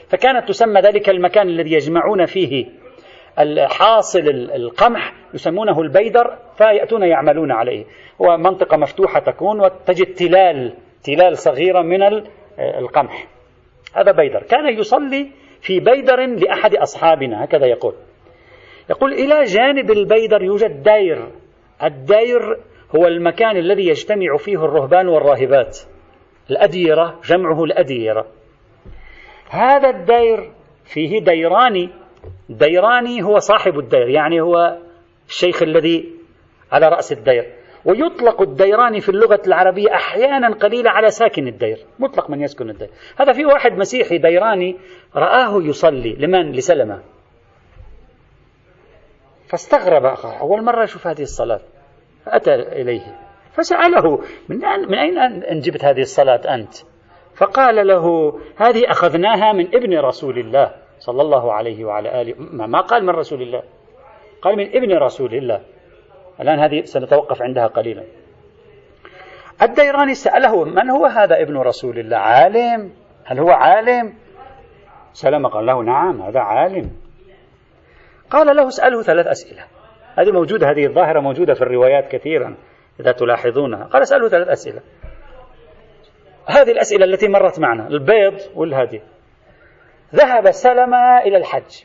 [0.09, 2.65] فكانت تسمى ذلك المكان الذي يجمعون فيه
[3.79, 7.85] حاصل القمح يسمونه البيدر فيأتون يعملون عليه.
[8.21, 12.03] هو منطقة مفتوحة تكون وتجد تلال تلال صغيرة من
[12.59, 13.27] القمح.
[13.95, 14.43] هذا بيدر.
[14.43, 15.31] كان يصلي
[15.61, 17.93] في بيدر لأحد أصحابنا هكذا يقول.
[18.89, 21.27] يقول إلى جانب البيدر يوجد دير.
[21.83, 22.57] الدير
[22.95, 25.79] هو المكان الذي يجتمع فيه الرهبان والراهبات.
[26.49, 28.25] الأديرة جمعه الأديرة.
[29.49, 30.51] هذا الدير
[30.85, 31.89] فيه ديراني.
[32.49, 34.77] ديراني هو صاحب الدير يعني هو
[35.27, 36.17] الشيخ الذي
[36.71, 37.45] على رأس الدير
[37.85, 43.33] ويطلق الديراني في اللغة العربية أحيانا قليلة على ساكن الدير مطلق من يسكن الدير هذا
[43.33, 44.75] في واحد مسيحي ديراني
[45.15, 47.01] رآه يصلي لمن؟ لسلمة.
[49.49, 50.05] فاستغرب
[50.41, 51.59] أول مرة يشوف هذه الصلاة.
[52.25, 53.19] فأتى إليه.
[53.51, 54.17] فسأله
[54.49, 54.57] من,
[54.89, 56.73] من أين أن جبت هذه الصلاة أنت؟
[57.35, 62.35] فقال له هذه أخذناها من ابن رسول الله صلى الله عليه وعلى آله.
[62.67, 63.63] ما قال من رسول الله.
[64.41, 65.61] قال من ابن رسول الله.
[66.41, 68.03] الآن هذه سنتوقف عندها قليلا.
[69.61, 72.91] الديراني سأله من هو هذا ابن رسول الله؟ عالم.
[73.25, 74.13] هل هو عالم؟
[75.13, 77.06] سلم قال له نعم هذا عالم.
[78.31, 79.63] قال له اسأله ثلاث أسئلة.
[80.15, 82.57] هذه موجودة هذه الظاهرة موجودة في الروايات كثيرا
[82.99, 83.83] إذا تلاحظونها.
[83.83, 84.81] قال اسأله ثلاث أسئلة.
[86.47, 89.01] هذه الأسئلة التي مرت معنا البيض والهدي.
[90.15, 91.83] ذهب سلمة إلى الحج.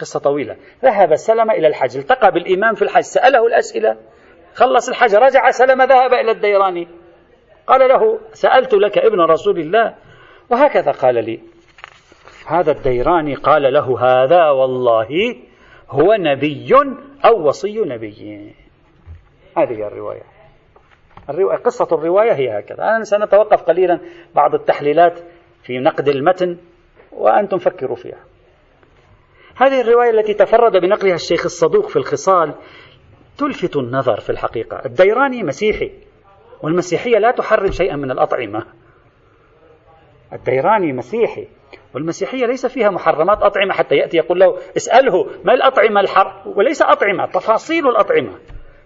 [0.00, 0.56] قصة طويلة.
[0.84, 1.96] ذهب سلمة إلى الحج.
[1.96, 3.02] التقى بالإمام في الحج.
[3.02, 3.96] سأله الأسئلة.
[4.54, 6.88] خلص الحج رجع سلمة ذهب إلى الديراني.
[7.66, 9.94] قال له سألت لك ابن رسول الله.
[10.50, 11.40] وهكذا قال لي.
[12.48, 15.36] هذا الديراني قال له هذا والله
[15.90, 16.74] هو نبي
[17.24, 18.54] أو وصي نبي.
[19.56, 20.22] هذه الرواية.
[21.30, 22.84] الرواية قصة الرواية هي هكذا.
[22.84, 24.00] الآن سنتوقف قليلا
[24.34, 25.20] بعض التحليلات
[25.62, 26.58] في نقد المتن
[27.12, 28.24] وأنتم فكروا فيها.
[29.56, 32.54] هذه الرواية التي تفرد بنقلها الشيخ الصدوق في الخصال
[33.38, 34.82] تلفت النظر في الحقيقة.
[34.86, 35.90] الديراني مسيحي
[36.62, 38.66] والمسيحية لا تحرم شيئا من الأطعمة.
[40.32, 41.57] الديراني مسيحي.
[41.94, 47.26] والمسيحية ليس فيها محرمات أطعمة حتى يأتي يقول له اسأله ما الأطعمة الحر؟ وليس أطعمة
[47.26, 48.38] تفاصيل الأطعمة.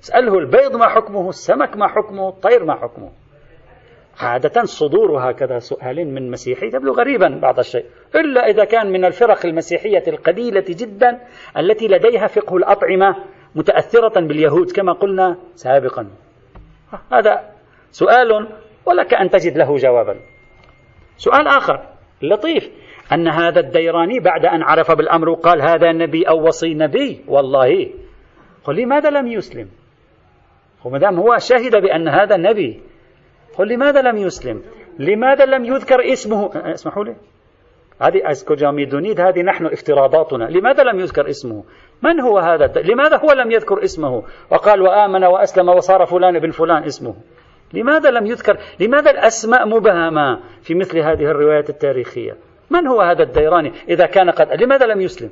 [0.02, 3.10] اسأله البيض ما حكمه السمك ما حكمه الطير ما حكمه.
[4.20, 7.84] عادة صدور هكذا سؤال من مسيحي تبدو غريبا بعض الشيء.
[8.14, 11.20] إلا إذا كان من الفرق المسيحية القليلة جدا
[11.56, 13.16] التي لديها فقه الأطعمة
[13.54, 16.10] متأثرة باليهود كما قلنا سابقا.
[17.12, 17.50] هذا
[17.90, 18.48] سؤال
[18.86, 20.16] ولك أن تجد له جوابا.
[21.16, 21.88] سؤال آخر
[22.22, 22.70] لطيف.
[23.14, 27.90] أن هذا الديراني بعد أن عرف بالأمر وقال هذا نبي أو وصي نبي والله.
[28.64, 29.68] قل لماذا لم يسلم؟
[30.84, 32.80] وما دام هو شهد بأن هذا نبي
[33.58, 34.62] قل لماذا لم يسلم؟
[34.98, 37.16] لماذا لم يذكر اسمه؟ اسمحوا لي.
[38.00, 40.44] هذه أسكو ميدونيد هذه نحن افتراضاتنا.
[40.44, 41.64] لماذا لم يذكر اسمه؟
[42.02, 46.84] من هو هذا؟ لماذا هو لم يذكر اسمه؟ وقال وآمن وأسلم وصار فلان بن فلان
[46.84, 47.14] اسمه.
[47.74, 52.36] لماذا لم يذكر؟ لماذا الأسماء مبهمة في مثل هذه الروايات التاريخية؟
[52.72, 55.30] من هو هذا الديراني؟ إذا كان قد لماذا لم يسلم؟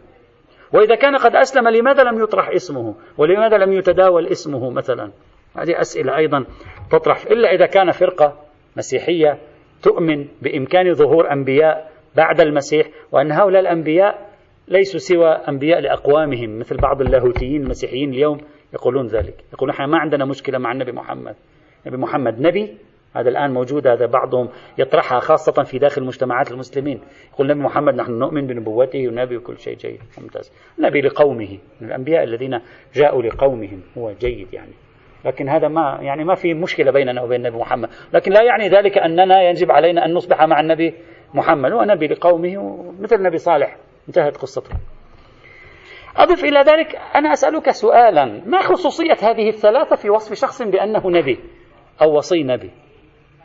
[0.73, 5.11] وإذا كان قد أسلم لماذا لم يطرح اسمه؟ ولماذا لم يتداول اسمه مثلا؟
[5.57, 6.45] هذه أسئلة أيضا
[6.91, 8.37] تطرح إلا إذا كان فرقة
[8.77, 9.39] مسيحية
[9.83, 14.31] تؤمن بإمكان ظهور أنبياء بعد المسيح وأن هؤلاء الأنبياء
[14.69, 18.39] ليسوا سوى أنبياء لأقوامهم مثل بعض اللاهوتيين المسيحيين اليوم
[18.75, 21.35] يقولون ذلك يقولون نحن ما عندنا مشكلة مع النبي محمد.
[21.87, 22.77] نبي محمد نبي
[23.17, 27.01] هذا الآن موجود هذا بعضهم يطرحها خاصة في داخل مجتمعات المسلمين.
[27.35, 30.01] يقول نبي محمد نحن نؤمن بنبوته ونبي وكل شيء جيد.
[30.19, 30.53] ممتاز.
[30.79, 32.61] نبي لقومه الأنبياء الذين
[32.95, 34.73] جاءوا لقومهم هو جيد يعني.
[35.25, 37.89] لكن هذا ما يعني ما في مشكلة بيننا وبين النبي محمد.
[38.15, 40.95] لكن لا يعني ذلك أننا يجب علينا أن نصبح مع النبي
[41.35, 41.73] محمد.
[41.73, 43.77] هو نبي لقومه مثل النبي صالح.
[44.09, 44.77] انتهت قصته.
[46.17, 48.25] أضف إلى ذلك أنا أسألك سؤالا.
[48.47, 51.39] ما خصوصية هذه الثلاثة في وصف شخص بأنه نبي
[52.03, 52.71] أو وصي نبي؟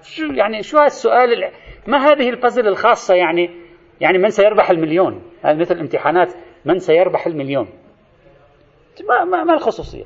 [0.06, 1.52] شو يعني شو هالسؤال
[1.88, 3.50] ما هذه البازل الخاصة يعني؟
[4.02, 6.34] يعني من سيربح المليون؟ هذه مثل الامتحانات
[6.66, 7.68] من سيربح المليون؟
[9.10, 10.04] ما, ما, ما الخصوصية.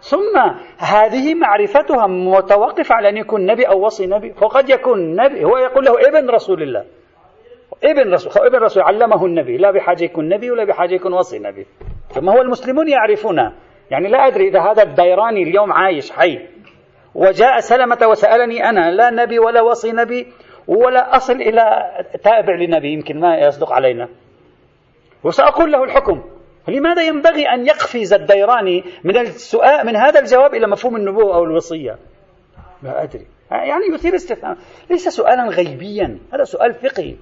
[0.00, 0.38] ثم
[0.78, 4.34] هذه معرفتها متوقفة على أن يكون نبي أو وصي نبي.
[4.42, 6.84] وقد يكون نبي هو يقول له ابن رسول الله.
[7.84, 9.56] ابن رسول ابن رسول علمه النبي.
[9.56, 11.66] لا بحاجة يكون نبي ولا بحاجة يكون وصي نبي.
[12.08, 13.52] ثم هو المسلمون يعرفون
[13.90, 16.38] يعني لا أدري إذا هذا الديراني اليوم عايش حي.
[17.18, 20.32] وجاء سلمة وسألني أنا لا نبي ولا وصي نبي
[20.66, 21.62] ولا أصل إلى
[22.24, 24.08] تابع لنبي يمكن ما يصدق علينا.
[25.24, 26.22] وسأقول له الحكم
[26.68, 31.98] لماذا ينبغي أن يقفز الديراني من السؤال من هذا الجواب إلى مفهوم النبوة أو الوصية؟
[32.82, 33.26] لا أدري.
[33.50, 34.56] يعني يثير استفهام.
[34.90, 37.16] ليس سؤالا غيبيا هذا سؤال فقهي.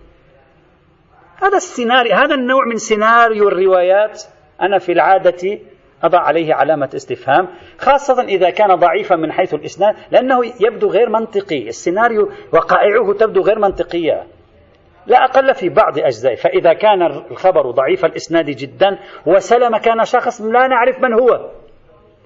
[1.37, 4.23] هذا السيناريو هذا النوع من سيناريو الروايات
[4.63, 5.59] أنا في العادة
[6.03, 11.69] أضع عليه علامة استفهام خاصة إذا كان ضعيفا من حيث الإسناد لأنه يبدو غير منطقي.
[11.69, 14.27] السيناريو وقائعه تبدو غير منطقية.
[15.07, 20.67] لا أقل في بعض أجزائه فإذا كان الخبر ضعيف الإسناد جدا وسلم كان شخص لا
[20.67, 21.51] نعرف من هو.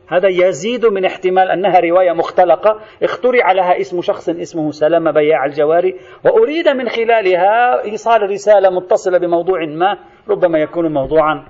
[0.09, 2.81] هذا يزيد من احتمال أنها رواية مختلقة.
[3.03, 5.97] اخترع لها اسم شخص اسمه سلمة بياع الجواري.
[6.25, 11.47] وأريد من خلالها إيصال رسالة متصلة بموضوع ما ربما يكون موضوعا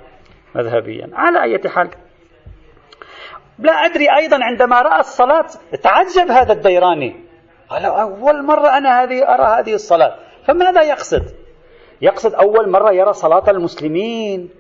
[0.54, 1.08] مذهبيا.
[1.12, 1.90] على أي حال
[3.60, 5.46] لا أدري أيضا عندما رأى الصلاة
[5.82, 7.16] تعجب هذا الديراني.
[7.68, 10.16] قال أول مرة أنا هذه أرى هذه الصلاة.
[10.46, 11.22] فماذا يقصد؟
[12.02, 14.50] يقصد أول مرة يرى صلاة المسلمين.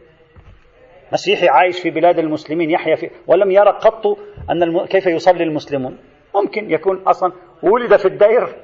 [1.12, 4.06] مسيحي عايش في بلاد المسلمين يحيا في ولم يرى قط
[4.50, 4.86] أن الم...
[4.86, 5.98] كيف يصلي المسلمون.
[6.34, 7.32] ممكن يكون أصلا
[7.62, 8.56] ولد في الدير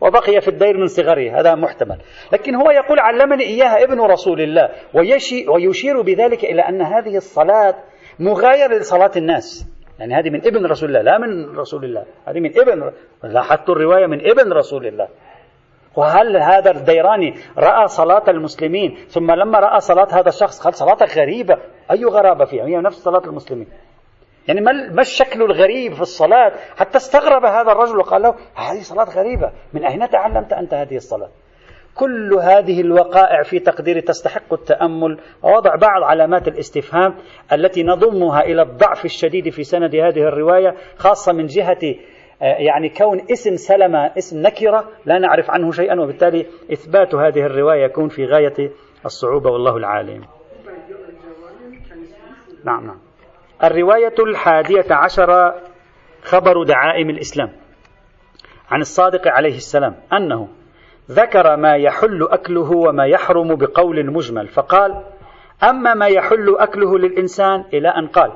[0.00, 1.98] وبقي في الدير من صغره هذا محتمل.
[2.32, 7.74] لكن هو يقول علمني إياها ابن رسول الله ويشي ويشير بذلك إلى أن هذه الصلاة
[8.18, 9.71] مغاير لصلاة الناس.
[9.98, 12.04] يعني هذه من ابن رسول الله لا من رسول الله.
[12.26, 12.92] هذه من ابن
[13.24, 15.08] لاحظت الرواية من ابن رسول الله.
[15.96, 21.58] وهل هذا الديراني رأى صلاة المسلمين ثم لما رأى صلاة هذا الشخص قال صلاة غريبة.
[21.90, 23.68] أي غرابة فيها؟ هي نفس صلاة المسلمين.
[24.48, 29.52] يعني ما الشكل الغريب في الصلاة؟ حتى استغرب هذا الرجل وقال له هذه صلاة غريبة.
[29.72, 31.28] من أين تعلمت أنت هذه الصلاة؟
[31.94, 35.18] كل هذه الوقائع في تقديري تستحق التأمل.
[35.42, 37.14] ووضع بعض علامات الاستفهام
[37.52, 41.94] التي نضمها إلى الضعف الشديد في سند هذه الرواية خاصة من جهة
[42.42, 47.84] آه، يعني كون اسم سلمة اسم نكرة لا نعرف عنه شيئا وبالتالي إثبات هذه الرواية
[47.84, 48.70] يكون في غاية
[49.04, 50.24] الصعوبة والله العالم.
[52.64, 52.98] نعم نعم.
[53.64, 55.54] الرواية الحادية عشر
[56.22, 57.52] خبر دعائم الإسلام
[58.70, 60.48] عن الصادق عليه السلام أنه
[61.12, 64.48] ذكر ما يحل أكله وما يحرم بقول مجمل.
[64.48, 65.04] فقال
[65.62, 68.32] أما ما يحل أكله للإنسان إلى أن قال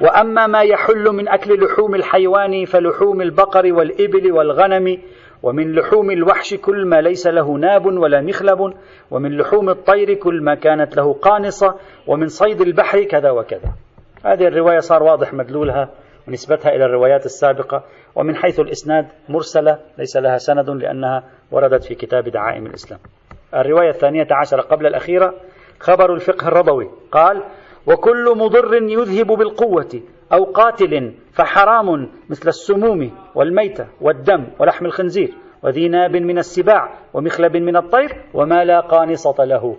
[0.00, 4.98] وأما ما يحل من أكل لحوم الحيوان فلحوم البقر والإبل والغنم
[5.42, 8.74] ومن لحوم الوحش كل ما ليس له ناب ولا مخلب
[9.10, 11.74] ومن لحوم الطير كل ما كانت له قانصة
[12.06, 13.72] ومن صيد البحر كذا وكذا.
[14.26, 15.88] هذه الرواية صار واضح مدلولها.
[16.28, 17.84] ونسبتها إلى الروايات السابقة
[18.14, 23.00] ومن حيث الإسناد مرسلة ليس لها سند لأنها وردت في كتاب دعائم الإسلام.
[23.54, 25.34] الرواية الثانية عشرة قبل الأخيرة
[25.80, 27.42] خبر الفقه الرضوي قال
[27.86, 36.16] وكل مضر يذهب بالقوة أو قاتل فحرام مثل السموم والميتة والدم ولحم الخنزير وذي ناب
[36.16, 39.76] من السباع ومخلب من الطير وما لا قانصة له.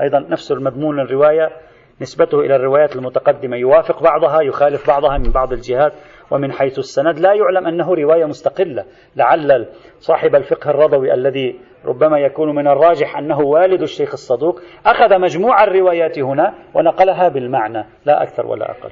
[0.00, 1.50] أيضا نفس المضمون الرواية
[2.00, 3.56] نسبته إلى الروايات المتقدمة.
[3.56, 5.92] يوافق بعضها يخالف بعضها من بعض الجهات
[6.30, 8.84] ومن حيث السند لا يعلم أنه رواية مستقلة.
[9.16, 9.66] لعل
[9.98, 16.18] صاحب الفقه الرضوي الذي ربما يكون من الراجح أنه والد الشيخ الصدوق أخذ مجموع الروايات
[16.18, 18.90] هنا ونقلها بالمعنى لا أكثر ولا أقل.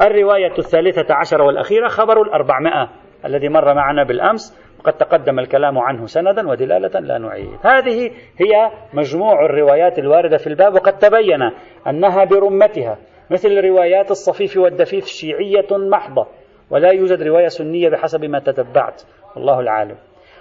[0.00, 2.88] الرواية الثالثة عشر والأخيرة خبر الأربعمائة
[3.24, 4.63] الذي مر معنا بالأمس.
[4.84, 7.58] وقد تقدم الكلام عنه سندا ودلالة لا نعيد.
[7.62, 11.50] هذه هي مجموع الروايات الواردة في الباب وقد تبين
[11.86, 12.98] أنها برمتها
[13.30, 16.26] مثل روايات الصفيف والدفيف شيعية محضة
[16.70, 19.02] ولا يوجد رواية سنية بحسب ما تتبعت
[19.36, 19.96] والله العالم.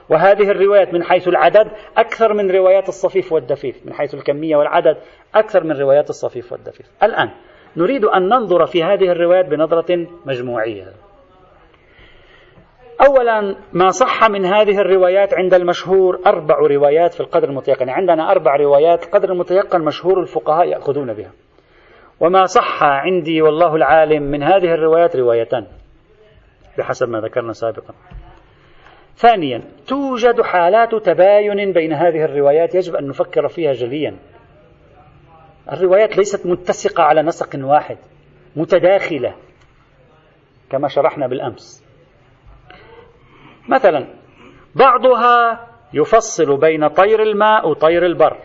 [0.10, 4.98] وهذه الروايات من حيث العدد أكثر من روايات الصفيف والدفيف من حيث الكمية والعدد
[5.36, 6.86] أكثر من روايات الصفيف والدفيف.
[7.04, 7.30] الآن
[7.78, 10.86] نريد أن ننظر في هذه الروايات بنظرة مجموعية.
[13.02, 17.90] أولا ما صح من هذه الروايات عند المشهور أربع روايات في القدر المتيقن.
[17.90, 21.32] عندنا أربع روايات القدر المتيقن مشهور الفقهاء يأخذون بها.
[22.20, 25.68] وما صح عندي والله العالم من هذه الروايات روايتان
[26.78, 27.94] بحسب ما ذكرنا سابقا.
[29.16, 34.16] ثانيا توجد حالات تباين بين هذه الروايات يجب أن نفكر فيها جليا.
[35.72, 37.98] الروايات ليست متسقة على نسق واحد
[38.56, 39.36] متداخلة
[40.70, 41.83] كما شرحنا بالأمس.
[43.70, 44.08] مثلا
[44.76, 48.38] بعضها يفصل بين طير الماء وطير البر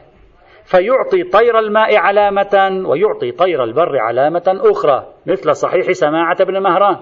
[0.65, 6.99] فيعطي طير الماء علامة ويعطي طير البر علامة أخرى مثل صحيح سماعة بن مهران.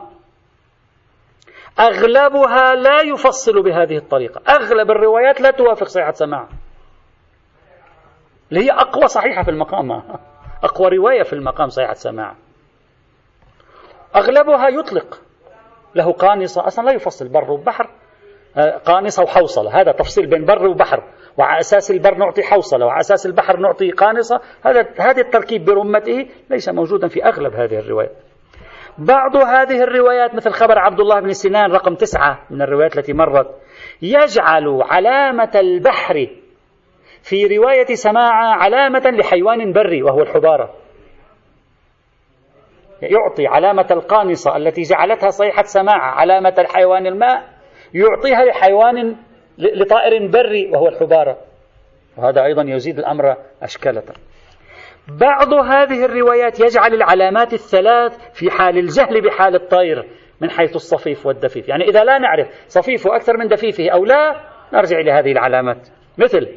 [1.80, 4.40] أغلبها لا يفصل بهذه الطريقة.
[4.48, 6.48] أغلب الروايات لا توافق صحيحة سماع
[8.50, 9.90] اللي هي أقوى صحيحة في المقام.
[10.64, 12.34] أقوى رواية في المقام صحيحة سماع
[14.16, 15.20] أغلبها يطلق.
[15.94, 16.66] له قانصة.
[16.66, 17.28] أصلا لا يفصل.
[17.28, 17.90] بر وبحر.
[18.84, 21.02] قانصة وحوصلة هذا تفصيل بين بر وبحر.
[21.36, 22.86] وعلى أساس البر نعطي حوصلة.
[22.86, 24.40] وعلى أساس البحر نعطي قانصة.
[24.64, 28.12] هذا هذا التركيب برمته ليس موجودا في أغلب هذه الروايات.
[28.98, 33.46] بعض هذه الروايات مثل خبر عبد الله بن سنان رقم تسعة من الروايات التي مرت
[34.02, 36.28] يجعل علامة البحر
[37.22, 40.74] في رواية سماعة علامة لحيوان بري وهو الحبارة.
[43.02, 47.55] يعطي علامة القانصة التي جعلتها صيحة سماعة علامة الحيوان الماء.
[47.96, 49.16] يعطيها لحيوان
[49.58, 51.38] لطائر بري وهو الحبارة.
[52.16, 54.02] وهذا أيضا يزيد الأمر أشكالة.
[55.08, 60.08] بعض هذه الروايات يجعل العلامات الثلاث في حال الجهل بحال الطير
[60.40, 61.68] من حيث الصفيف والدفيف.
[61.68, 64.40] يعني إذا لا نعرف صفيفه أكثر من دفيفه أو لا
[64.72, 65.88] نرجع إلى هذه العلامات.
[66.18, 66.48] مثل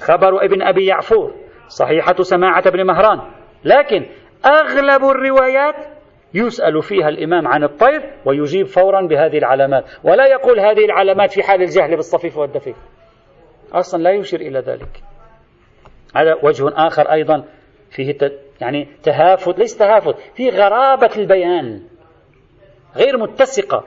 [0.00, 1.34] خبر ابن أبي يعفور
[1.68, 3.20] صحيحة سماعة بن مهران.
[3.64, 4.06] لكن
[4.46, 5.91] أغلب الروايات
[6.34, 9.84] يسأل فيها الإمام عن الطير ويجيب فورا بهذه العلامات.
[10.04, 12.76] ولا يقول هذه العلامات في حال الجهل بالصفيف والدفيف.
[13.72, 15.02] أصلا لا يشير إلى ذلك.
[16.16, 17.44] هذا وجه آخر أيضا
[17.90, 18.16] فيه
[18.60, 21.82] يعني تهافت ليس تهافت في غرابة البيان.
[22.96, 23.84] غير متسقة.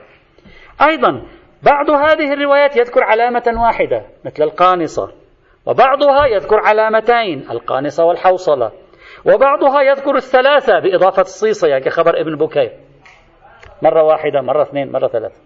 [0.88, 1.22] أيضا
[1.62, 5.12] بعض هذه الروايات يذكر علامة واحدة مثل القانصة.
[5.66, 8.72] وبعضها يذكر علامتين القانصة والحوصلة.
[9.34, 12.72] وبعضها يذكر الثلاثة بإضافة الصيصة يعني كخبر ابن بكير.
[13.82, 15.40] مرة واحدة مرة اثنين مرة ثلاثة.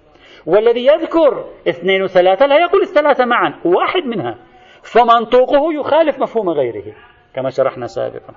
[0.47, 4.39] والذي يذكر اثنين وثلاثة لا يقول الثلاثة معا واحد منها.
[4.83, 6.95] فمنطوقه يخالف مفهوم غيره
[7.35, 8.35] كما شرحنا سابقا.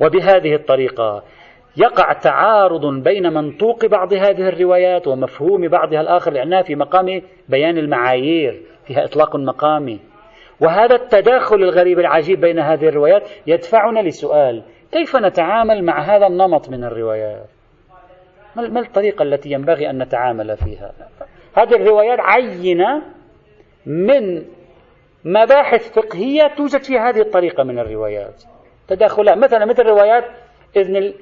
[0.00, 1.22] وبهذه الطريقة
[1.76, 8.62] يقع تعارض بين منطوق بعض هذه الروايات ومفهوم بعضها الآخر لأنها في مقام بيان المعايير
[8.86, 10.11] فيها إطلاق مقامي.
[10.62, 16.84] وهذا التداخل الغريب العجيب بين هذه الروايات يدفعنا لسؤال كيف نتعامل مع هذا النمط من
[16.84, 17.46] الروايات؟
[18.56, 20.92] ما الطريقة التي ينبغي أن نتعامل فيها؟
[21.56, 23.02] هذه الروايات عينة
[23.86, 24.44] من
[25.24, 28.42] مباحث فقهية توجد في هذه الطريقة من الروايات.
[28.88, 30.24] تداخلات مثلا مثل روايات
[30.76, 31.12] إذن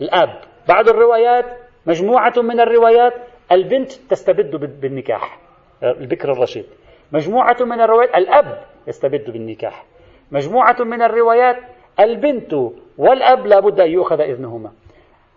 [0.00, 0.40] الأب.
[0.68, 1.44] بعض الروايات
[1.86, 3.12] مجموعة من الروايات
[3.52, 5.38] البنت تستبد بالنكاح
[5.82, 6.66] البكر الرشيد.
[7.12, 9.84] مجموعة من الروايات الأب يستبد بالنكاح.
[10.32, 11.56] مجموعة من الروايات
[12.00, 12.54] البنت
[12.98, 14.72] والأب لا بد أن يؤخذ إذنهما.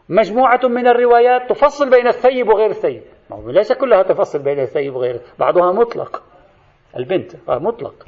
[0.09, 3.01] مجموعة من الروايات تفصل بين الثيب وغير الثيب.
[3.45, 6.23] ليس كلها تفصل بين الثيب وغير بعضها مطلق.
[6.97, 8.05] البنت مطلق.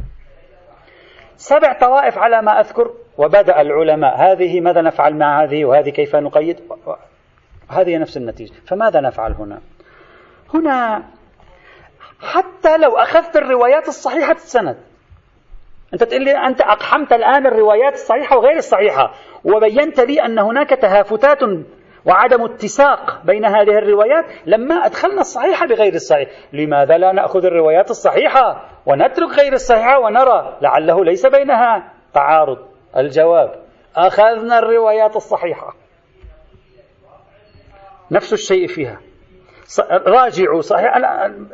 [1.36, 4.18] سبع طوائف على ما أذكر وبدأ العلماء.
[4.18, 6.60] هذه ماذا نفعل مع هذه وهذه كيف نقيد؟
[7.70, 8.54] هذه نفس النتيجة.
[8.68, 9.62] فماذا نفعل هنا؟
[10.54, 11.04] هنا
[12.22, 14.78] حتى لو أخذت الروايات الصحيحة السند.
[15.94, 19.14] أنت تقول لي أنت أقحمت الآن الروايات الصحيحة وغير الصحيحة
[19.44, 21.40] وبينت لي أن هناك تهافتات
[22.06, 26.30] وعدم اتساق بين هذه الروايات لما أدخلنا الصحيحة بغير الصحيح.
[26.54, 32.58] لماذا لا نأخذ الروايات الصحيحة ونترك غير الصحيحة ونرى لعله ليس بينها؟ تعارض.
[32.98, 33.64] الجواب
[33.96, 35.74] أخذنا الروايات الصحيحة.
[38.12, 39.00] نفس الشيء فيها.
[39.92, 40.98] راجعوا صحيح؟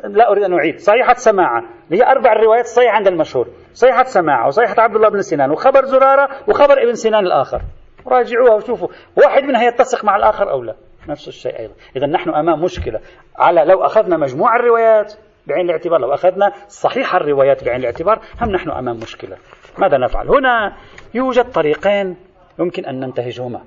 [0.04, 0.78] لا أريد أن أعيد.
[0.78, 1.64] صحيحة سماعة.
[1.92, 3.48] هي أربع روايات صحيحة عند المشهور.
[3.74, 7.60] صحيحة سماعة وصحيحة عبد الله بن سنان وخبر زرارة وخبر ابن سنان الآخر.
[8.06, 8.88] راجعوها وشوفوا.
[9.16, 10.74] واحد منها يتسق مع الآخر أو لا؟
[11.08, 11.74] نفس الشيء أيضا.
[11.96, 13.00] إذا نحن أمام مشكلة.
[13.36, 15.14] على لو أخذنا مجموع الروايات
[15.46, 19.36] بعين الاعتبار لو أخذنا صحيح الروايات بعين الاعتبار هم نحن أمام مشكلة.
[19.78, 20.76] ماذا نفعل؟ هنا
[21.14, 22.16] يوجد طريقين
[22.58, 23.60] يمكن أن ننتهجهما.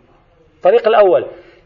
[0.55, 1.25] الطريق الأول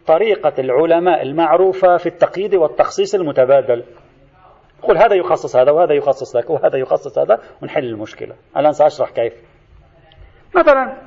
[0.09, 3.83] طريقة العلماء المعروفة في التقييد والتخصيص المتبادل.
[4.83, 8.35] قل هذا يخصص هذا وهذا يخصص ذاك وهذا يخصص هذا ونحل المشكلة.
[8.57, 9.33] الآن سأشرح كيف.
[10.55, 10.97] مثلا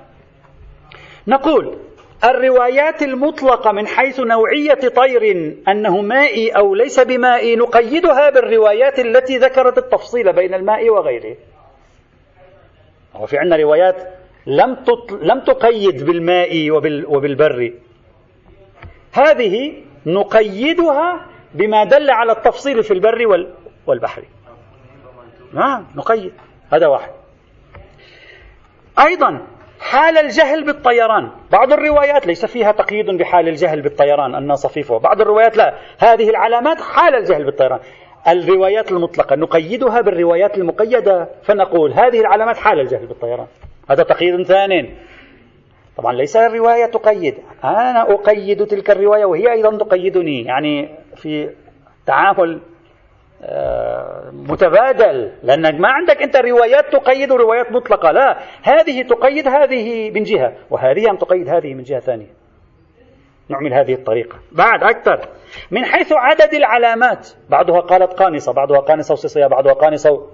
[1.29, 1.79] نقول
[2.25, 5.23] الروايات المطلقة من حيث نوعية طير
[5.69, 11.37] أنه مائي أو ليس بمائي نقيدها بالروايات التي ذكرت التفصيل بين الماء وغيره.
[13.21, 13.97] وفي عندنا روايات
[14.47, 14.77] لم
[15.23, 17.73] لم تقيد بالماء وبال وبالبر.
[19.13, 23.55] هذه نقيدها بما دل على التفصيل في البر وال
[23.87, 24.23] والبحر.
[25.53, 26.33] نعم نقيد.
[26.73, 27.11] هذا واحد.
[29.07, 29.47] أيضا
[29.81, 31.31] حال الجهل بالطيران.
[31.51, 34.99] بعض الروايات ليس فيها تقييد بحال الجهل بالطيران أنها صفيفة.
[34.99, 35.75] بعض الروايات لا.
[35.99, 37.81] هذه العلامات حال الجهل بالطيران.
[38.29, 39.37] الروايات المطلقة.
[39.37, 41.29] نقيدها بالروايات المقيدة.
[41.43, 43.47] فنقول هذه العلامات حال الجهل بالطيران.
[43.91, 44.95] هذا تقييد ثاني.
[45.97, 47.34] طبعا ليس الرواية تقيد.
[47.64, 51.51] أنا أقيد تلك الرواية وهي أيضا تقيدني يعني في
[52.07, 52.61] تعامل
[53.45, 55.32] آه، متبادل.
[55.43, 58.11] لأنك ما عندك أنت روايات تقيد وروايات مطلقة.
[58.11, 62.26] لا هذه تقيد هذه من جهة وهذه أن تقيد هذه من جهة ثانية.
[63.49, 64.38] نعمل هذه الطريقة.
[64.53, 65.28] بعد أكثر.
[65.70, 70.26] من حيث عدد العلامات بعضها قالت قانصة بعضها قانصة وصيصية بعضها قانصة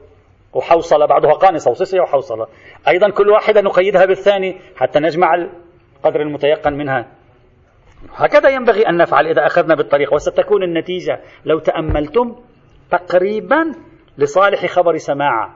[0.53, 2.47] وحوصلة بعضها قانصة وصيصية وحوصلة
[2.89, 7.07] أيضا كل واحدة نقيدها بالثاني حتى نجمع القدر المتيقن منها.
[8.15, 12.37] هكذا ينبغي أن نفعل إذا أخذنا بالطريقة وستكون النتيجة لو تأملتم
[12.91, 13.73] تقريبا
[14.19, 15.55] لصالح خبر سماعة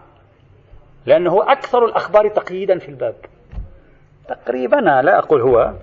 [1.07, 3.15] لأنه أكثر الأخبار تقييدا في الباب.
[4.29, 5.75] تقريبا لا أقول هو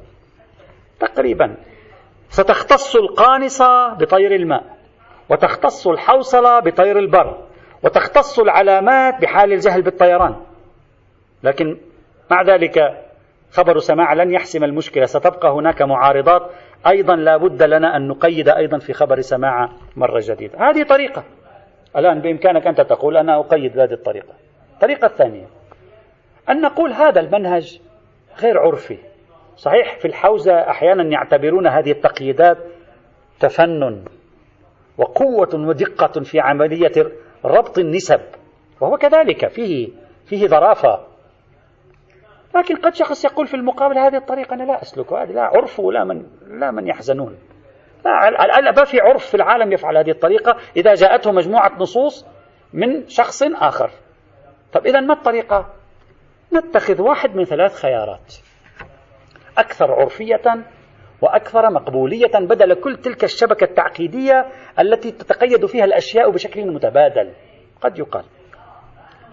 [0.99, 1.57] تقريبا.
[2.29, 4.77] ستختص القانصة بطير الماء
[5.29, 7.48] وتختص الحوصلة بطير البر.
[7.83, 10.35] وتختص العلامات بحال الجهل بالطيران.
[11.43, 11.77] لكن
[12.31, 13.03] مع ذلك
[13.51, 16.51] خبر سماع لن يحسم المشكلة ستبقى هناك معارضات.
[16.87, 20.69] أيضا لا بد لنا أن نقيد أيضا في خبر سماع مرة جديدة.
[20.69, 21.23] هذه طريقة.
[21.97, 24.33] الآن بإمكانك أنت تقول أنا أقيد بهذه الطريقة.
[24.73, 25.45] الطريقة الثانية
[26.49, 27.79] أن نقول هذا المنهج
[28.41, 28.97] غير عرفي.
[29.57, 32.57] صحيح في الحوزة أحيانا يعتبرون هذه التقييدات
[33.39, 34.05] تفنن
[34.97, 36.91] وقوة ودقة في عملية
[37.45, 38.21] ربط النسب
[38.81, 39.89] وهو كذلك فيه
[40.25, 41.09] فيه ظرافة
[42.55, 46.03] لكن قد شخص يقول في المقابل هذه الطريقة أنا لا أسلك هذه لا عرف ولا
[46.03, 46.25] من
[46.59, 47.37] لا من يحزنون.
[48.05, 52.25] لا ما في عرف في العالم يفعل هذه الطريقة؟ إذا جاءته مجموعة نصوص
[52.73, 53.91] من شخص آخر.
[54.73, 55.73] طب إذا ما الطريقة؟
[56.53, 58.33] نتخذ واحد من ثلاث خيارات.
[59.57, 60.63] أكثر عرفية
[61.21, 64.45] وأكثر مقبولية بدل كل تلك الشبكة التعقيدية
[64.79, 67.31] التي تتقيد فيها الأشياء بشكل متبادل.
[67.81, 68.23] قد يقال.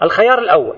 [0.02, 0.76] الخيار الأول.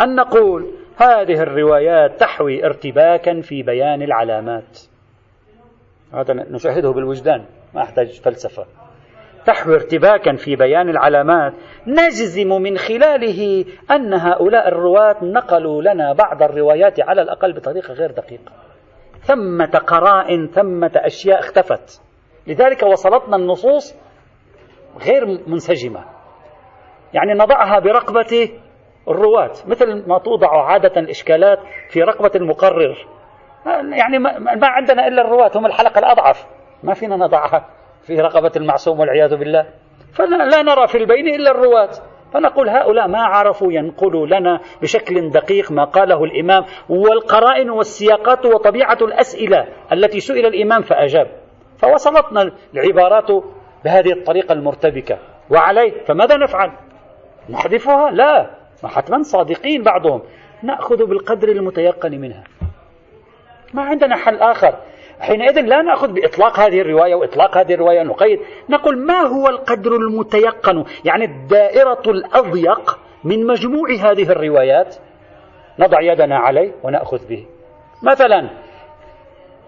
[0.00, 4.78] أن نقول هذه الروايات تحوي ارتباكا في بيان العلامات.
[6.14, 7.44] هذا نشاهده بالوجدان.
[7.74, 8.66] ما أحتاج فلسفة.
[9.46, 11.52] تحوي ارتباكا في بيان العلامات.
[11.86, 18.52] نجزم من خلاله أن هؤلاء الرواة نقلوا لنا بعض الروايات على الأقل بطريقة غير دقيقة.
[19.22, 22.02] ثمة قرائن ثمة أشياء اختفت.
[22.46, 23.94] لذلك وصلتنا النصوص
[25.06, 26.04] غير منسجمة.
[27.14, 28.50] يعني نضعها برقبة
[29.08, 31.58] الرواة مثل ما توضع عادة الإشكالات
[31.88, 33.06] في رقبة المقرر.
[33.66, 36.46] يعني ما عندنا إلا الرواة هم الحلقة الأضعف.
[36.82, 37.68] ما فينا نضعها
[38.02, 39.66] في رقبة المعصوم والعياذ بالله.
[40.14, 41.90] فلا نرى في البين إلا الرواة.
[42.32, 49.66] فنقول هؤلاء ما عرفوا ينقلوا لنا بشكل دقيق ما قاله الإمام والقرائن والسياقات وطبيعة الأسئلة
[49.92, 51.26] التي سئل الإمام فأجاب.
[51.78, 53.44] فوصلتنا العبارات
[53.84, 55.18] بهذه الطريقة المرتبكة.
[55.50, 56.72] وعليه فماذا نفعل؟
[57.50, 58.50] نحذفها؟ لا.
[58.82, 60.22] ما حتما صادقين بعضهم.
[60.62, 62.44] نأخذ بالقدر المتيقن منها.
[63.74, 64.76] ما عندنا حل آخر.
[65.22, 70.84] حينئذ لا نأخذ بإطلاق هذه الرواية وإطلاق هذه الرواية نقيد نقول ما هو القدر المتيقن؟
[71.04, 74.96] يعني الدائرة الأضيق من مجموع هذه الروايات.
[75.78, 77.46] نضع يدنا عليه ونأخذ به.
[78.02, 78.50] مثلا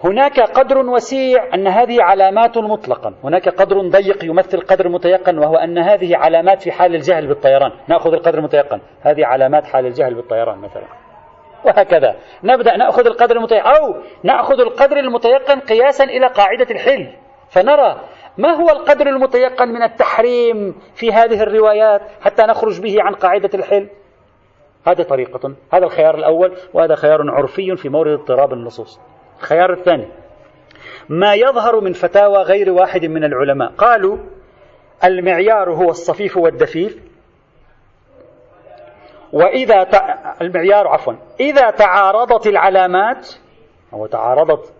[0.05, 3.14] هناك قدر وسيع أن هذه علامات مطلقا.
[3.24, 7.72] هناك قدر ضيق يمثل قدر متيقن وهو أن هذه علامات في حال الجهل بالطيران.
[7.88, 8.80] نأخذ القدر المتيقن.
[9.00, 11.03] هذه علامات حال الجهل بالطيران مثلا.
[11.66, 12.16] وهكذا.
[12.44, 17.08] نبدأ نأخذ القدر المتيقن أو نأخذ القدر المتيقن قياسا إلى قاعدة الحل.
[17.50, 18.00] فنرى
[18.38, 23.88] ما هو القدر المتيقن من التحريم في هذه الروايات حتى نخرج به عن قاعدة الحل؟
[24.86, 25.54] هذه طريقة.
[25.72, 29.00] هذا الخيار الأول وهذا خيار عرفي في مورد اضطراب النصوص.
[29.40, 30.08] الخيار الثاني
[31.08, 33.72] ما يظهر من فتاوى غير واحد من العلماء.
[33.78, 34.18] قالوا
[35.04, 37.13] المعيار هو الصفيف والدفيف
[39.35, 39.95] وإذا ت...
[40.43, 43.28] المعيار عفوا إذا تعارضت العلامات
[43.93, 44.74] أو تعارضت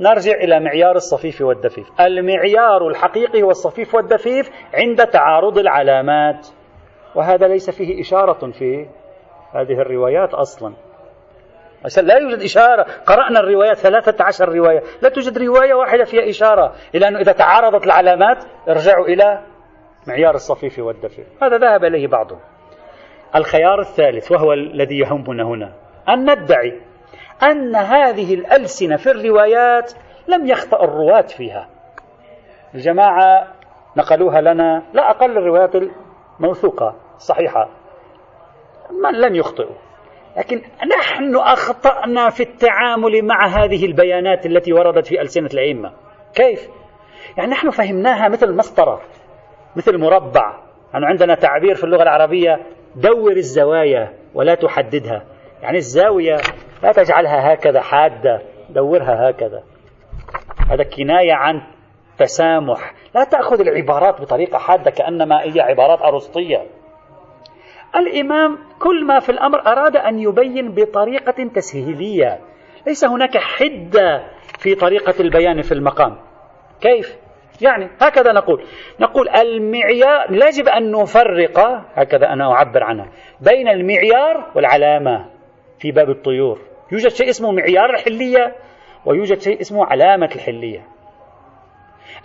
[0.00, 1.86] نرجع إلى معيار الصفيف والدفيف.
[2.00, 6.48] المعيار الحقيقي هو الصفيف والدفيف عند تعارض العلامات.
[7.14, 8.86] وهذا ليس فيه إشارة في
[9.54, 10.74] هذه الروايات أصلا.
[12.02, 12.86] لا يوجد إشارة.
[13.06, 14.82] قرأنا الروايات ثلاثة عشر رواية.
[15.02, 19.42] لا توجد رواية واحدة فيها إشارة إلى أنه إذا تعارضت العلامات ارجعوا إلى
[20.06, 21.26] معيار الصفيف والدفيف.
[21.42, 22.40] هذا ذهب إليه بعضهم.
[23.36, 25.72] الخيار الثالث وهو الذي يهمنا هنا.
[26.08, 26.80] أن ندعي
[27.42, 29.92] أن هذه الألسنة في الروايات
[30.28, 31.68] لم يخطأ الرواة فيها.
[32.74, 33.46] الجماعة
[33.96, 35.70] نقلوها لنا لا أقل الروايات
[36.40, 37.68] الموثوقة الصحيحة
[38.90, 39.76] من لم يخطئوا؟
[40.36, 40.62] لكن
[40.98, 45.92] نحن أخطأنا في التعامل مع هذه البيانات التي وردت في ألسنة الأئمة.
[46.34, 46.68] كيف؟
[47.36, 49.00] يعني نحن فهمناها مثل مسطرة
[49.76, 50.58] مثل مربع
[50.92, 52.60] يعني عندنا تعبير في اللغة العربية
[52.96, 55.24] دور الزوايا ولا تحددها.
[55.62, 56.36] يعني الزاوية
[56.82, 59.62] لا تجعلها هكذا حادة دورها هكذا.
[60.70, 61.62] هذا كناية عن
[62.18, 62.94] تسامح.
[63.14, 66.66] لا تأخذ العبارات بطريقة حادة كأنما هي عبارات أرسطية.
[67.96, 72.38] الإمام كل ما في الأمر أراد أن يبين بطريقة تسهيلية.
[72.86, 74.22] ليس هناك حدة
[74.58, 76.16] في طريقة البيان في المقام.
[76.80, 77.16] كيف؟
[77.60, 78.64] يعني هكذا نقول.
[79.00, 81.58] نقول المعيار يجب أن نفرق
[81.94, 83.08] هكذا أنا أعبر عنها
[83.40, 85.26] بين المعيار والعلامة
[85.78, 86.58] في باب الطيور.
[86.92, 88.56] يوجد شيء اسمه معيار الحلية
[89.06, 90.86] ويوجد شيء اسمه علامة الحلية.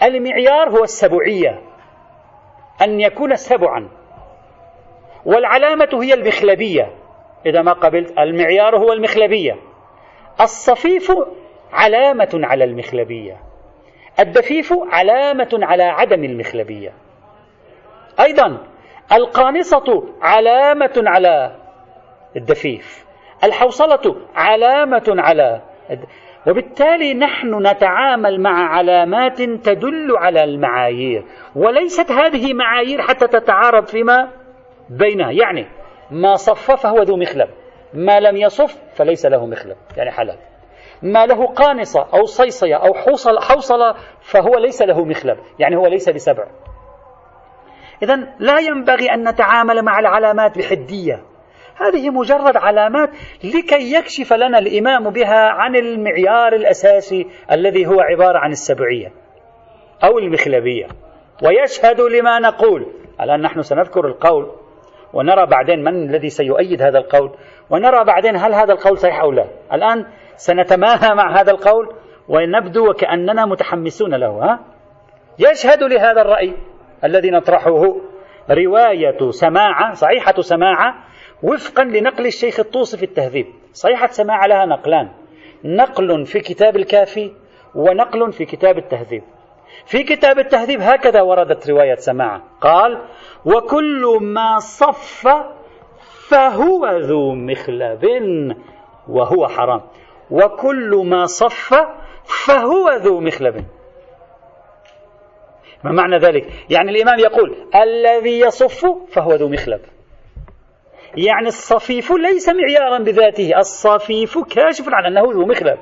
[0.04, 1.62] المعيار هو السبعية
[2.82, 3.90] أن يكون سبعا.
[5.26, 6.92] والعلامة هي المخلبية.
[7.46, 9.56] إذا ما قبلت المعيار هو المخلبية.
[10.42, 11.12] الصفيف
[11.74, 13.53] علامة على المخلبية.
[14.20, 16.94] الدفيف علامة على عدم المخلبية.
[18.20, 18.58] أيضا
[19.14, 21.56] القانصة علامة على
[22.36, 23.06] الدفيف.
[23.44, 25.62] الحوصلة علامة على
[26.48, 31.24] وبالتالي نحن نتعامل مع علامات تدل على المعايير.
[31.56, 34.30] وليست هذه معايير حتى تتعارض فيما
[34.90, 35.32] بينها.
[35.32, 35.66] يعني
[36.12, 37.50] ما صف فهو ذو مخلب
[37.94, 39.78] ما لم يصف فليس له مخلب.
[39.98, 40.38] يعني حلال.
[41.04, 45.38] ما له قانصة أو صيصية أو حوصلة, حوصلة فهو ليس له مخلب.
[45.60, 46.48] يعني هو ليس بسبع.
[48.04, 51.24] إذا لا ينبغي أن نتعامل مع العلامات بحدية.
[51.76, 53.10] هذه مجرد علامات
[53.44, 59.12] لكي يكشف لنا الإمام بها عن المعيار الأساسي الذي هو عبارة عن السبعية
[60.04, 60.88] أو المخلبية.
[61.44, 62.88] ويشهد لما نقول.
[63.22, 64.52] الآن نحن سنذكر القول
[65.14, 67.32] ونرى بعدين من الذي سيؤيد هذا القول.
[67.70, 69.46] ونرى بعدين هل هذا القول صحيح أو لا.
[69.74, 70.06] الآن
[70.36, 71.96] سنتماهى مع هذا القول
[72.30, 74.60] ونبدو وكأننا متحمسون له ها؟
[75.40, 76.54] يشهد لهذا الرأي
[77.04, 77.96] الذي نطرحه
[78.52, 80.96] رواية سماعة صحيحة سماعة
[81.44, 83.46] وفقا لنقل الشيخ الطوسي في التهذيب.
[83.74, 85.10] صحيحة سماعة لها نقلان
[85.66, 87.32] نقل في كتاب الكافي
[87.76, 89.24] ونقل في كتاب التهذيب.
[89.86, 92.44] في كتاب التهذيب هكذا وردت رواية سماعة.
[92.62, 93.02] قال
[93.46, 95.28] وكل ما صف
[96.30, 98.06] فهو ذو مخلب
[99.08, 99.82] وهو حرام.
[100.34, 101.74] وكل ما صف
[102.46, 103.66] فهو ذو مخلب.
[105.84, 109.82] ما معنى ذلك؟ يعني الإمام يقول الذي يصف فهو ذو مخلب.
[111.18, 115.78] يعني الصفيف ليس معيارا بذاته الصفيف كاشف عن أنه ذو مخلب.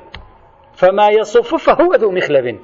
[0.74, 2.60] فما يصف فهو ذو مخلب.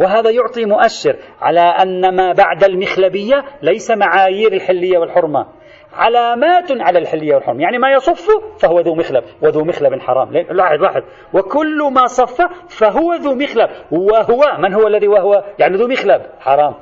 [0.00, 5.46] وهذا يعطي مؤشر على أن ما بعد المخلبية ليس معايير الحلية والحرمة.
[5.96, 8.28] علامات على الحلية والحرمة يعني ما يصف
[8.58, 10.32] فهو ذو مخلب وذو مخلب حرام.
[10.32, 11.02] لاحظ لاحظ.
[11.34, 13.70] وكل ما صف فهو ذو مخلب.
[13.90, 16.22] وهو من هو الذي وهو؟ يعني ذو مخلب.
[16.40, 16.74] حرام.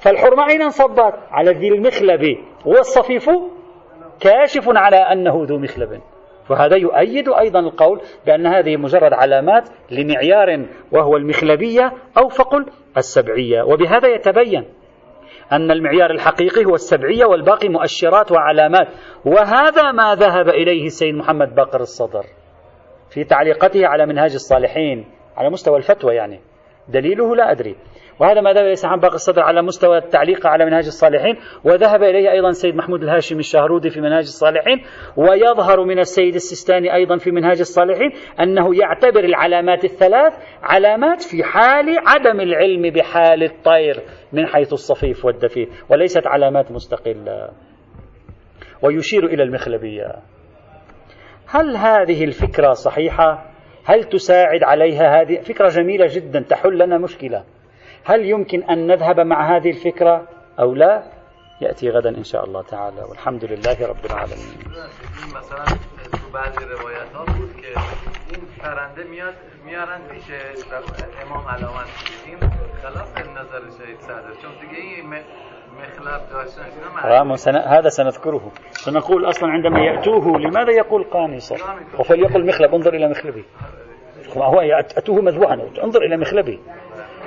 [0.00, 2.36] فالحرمة أين انصبت على ذي المخلب.
[2.66, 3.30] والصفيف
[4.20, 6.00] كاشف على أنه ذو مخلب.
[6.48, 13.62] فهذا يؤيد أيضا القول بأن هذه مجرد علامات لمعيار وهو المخلبية أو فقل السبعية.
[13.62, 14.64] وبهذا يتبين
[15.52, 18.88] أن المعيار الحقيقي هو السبعية والباقي مؤشرات وعلامات.
[19.24, 22.24] وهذا ما ذهب إليه السيد محمد باقر الصدر
[23.10, 25.04] في تعليقته على منهاج الصالحين
[25.36, 26.40] على مستوى الفتوى يعني.
[26.88, 27.76] دليله لا أدري.
[28.20, 32.30] وهذا ما ذهب إليه سحان باقر الصدر على مستوى التعليق على منهاج الصالحين وذهب إليه
[32.30, 34.82] أيضا السيد محمود الهاشمي الشهرودي في منهاج الصالحين
[35.16, 38.10] ويظهر من السيد السيستاني أيضا في منهاج الصالحين
[38.40, 40.32] أنه يعتبر العلامات الثلاث
[40.62, 47.50] علامات في حال عدم العلم بحال الطير من حيث الصفيف والدفيف وليست علامات مستقلة.
[48.82, 50.16] ويشير إلى المخلبية.
[51.48, 53.53] هل هذه الفكرة صحيحة؟
[53.84, 57.44] هل تساعد عليها هذه؟ فكرة جميلة جدا تحل لنا مشكلة.
[58.04, 60.28] هل يمكن أن نذهب مع هذه الفكرة
[60.60, 61.02] أو لا؟
[61.60, 64.58] يأتي غدا إن شاء الله تعالى والحمد لله رب العالمين.
[65.34, 65.64] مثلا
[77.08, 78.52] داشتن هذا سنذكره.
[78.72, 81.56] سنقول أصلا عندما يأتوه لماذا يقول قانصة
[81.98, 83.44] وفليقل مخلب انظر إلى مخلبي.
[84.36, 84.60] هو
[84.96, 85.68] أتوه مذبوحا.
[85.84, 86.60] انظر إلى مخلبي.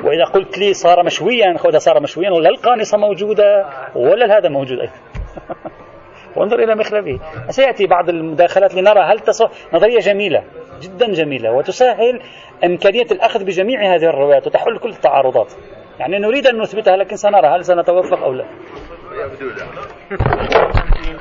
[0.04, 4.94] وإذا قلت لي صار مشويا خذها صار مشويا ولا القانصة موجودة ولا هذا موجود أيضا.
[6.36, 7.20] وانظر إلى مخلبه
[7.50, 10.44] سيأتي بعض المداخلات لنرى هل تصح نظرية جميلة
[10.82, 12.22] جدا جميلة وتسهل
[12.64, 15.54] إمكانية الأخذ بجميع هذه الروايات وتحل كل التعارضات.
[16.00, 18.46] يعني نريد أن نثبتها لكن سنرى هل سنتوفق أو لا.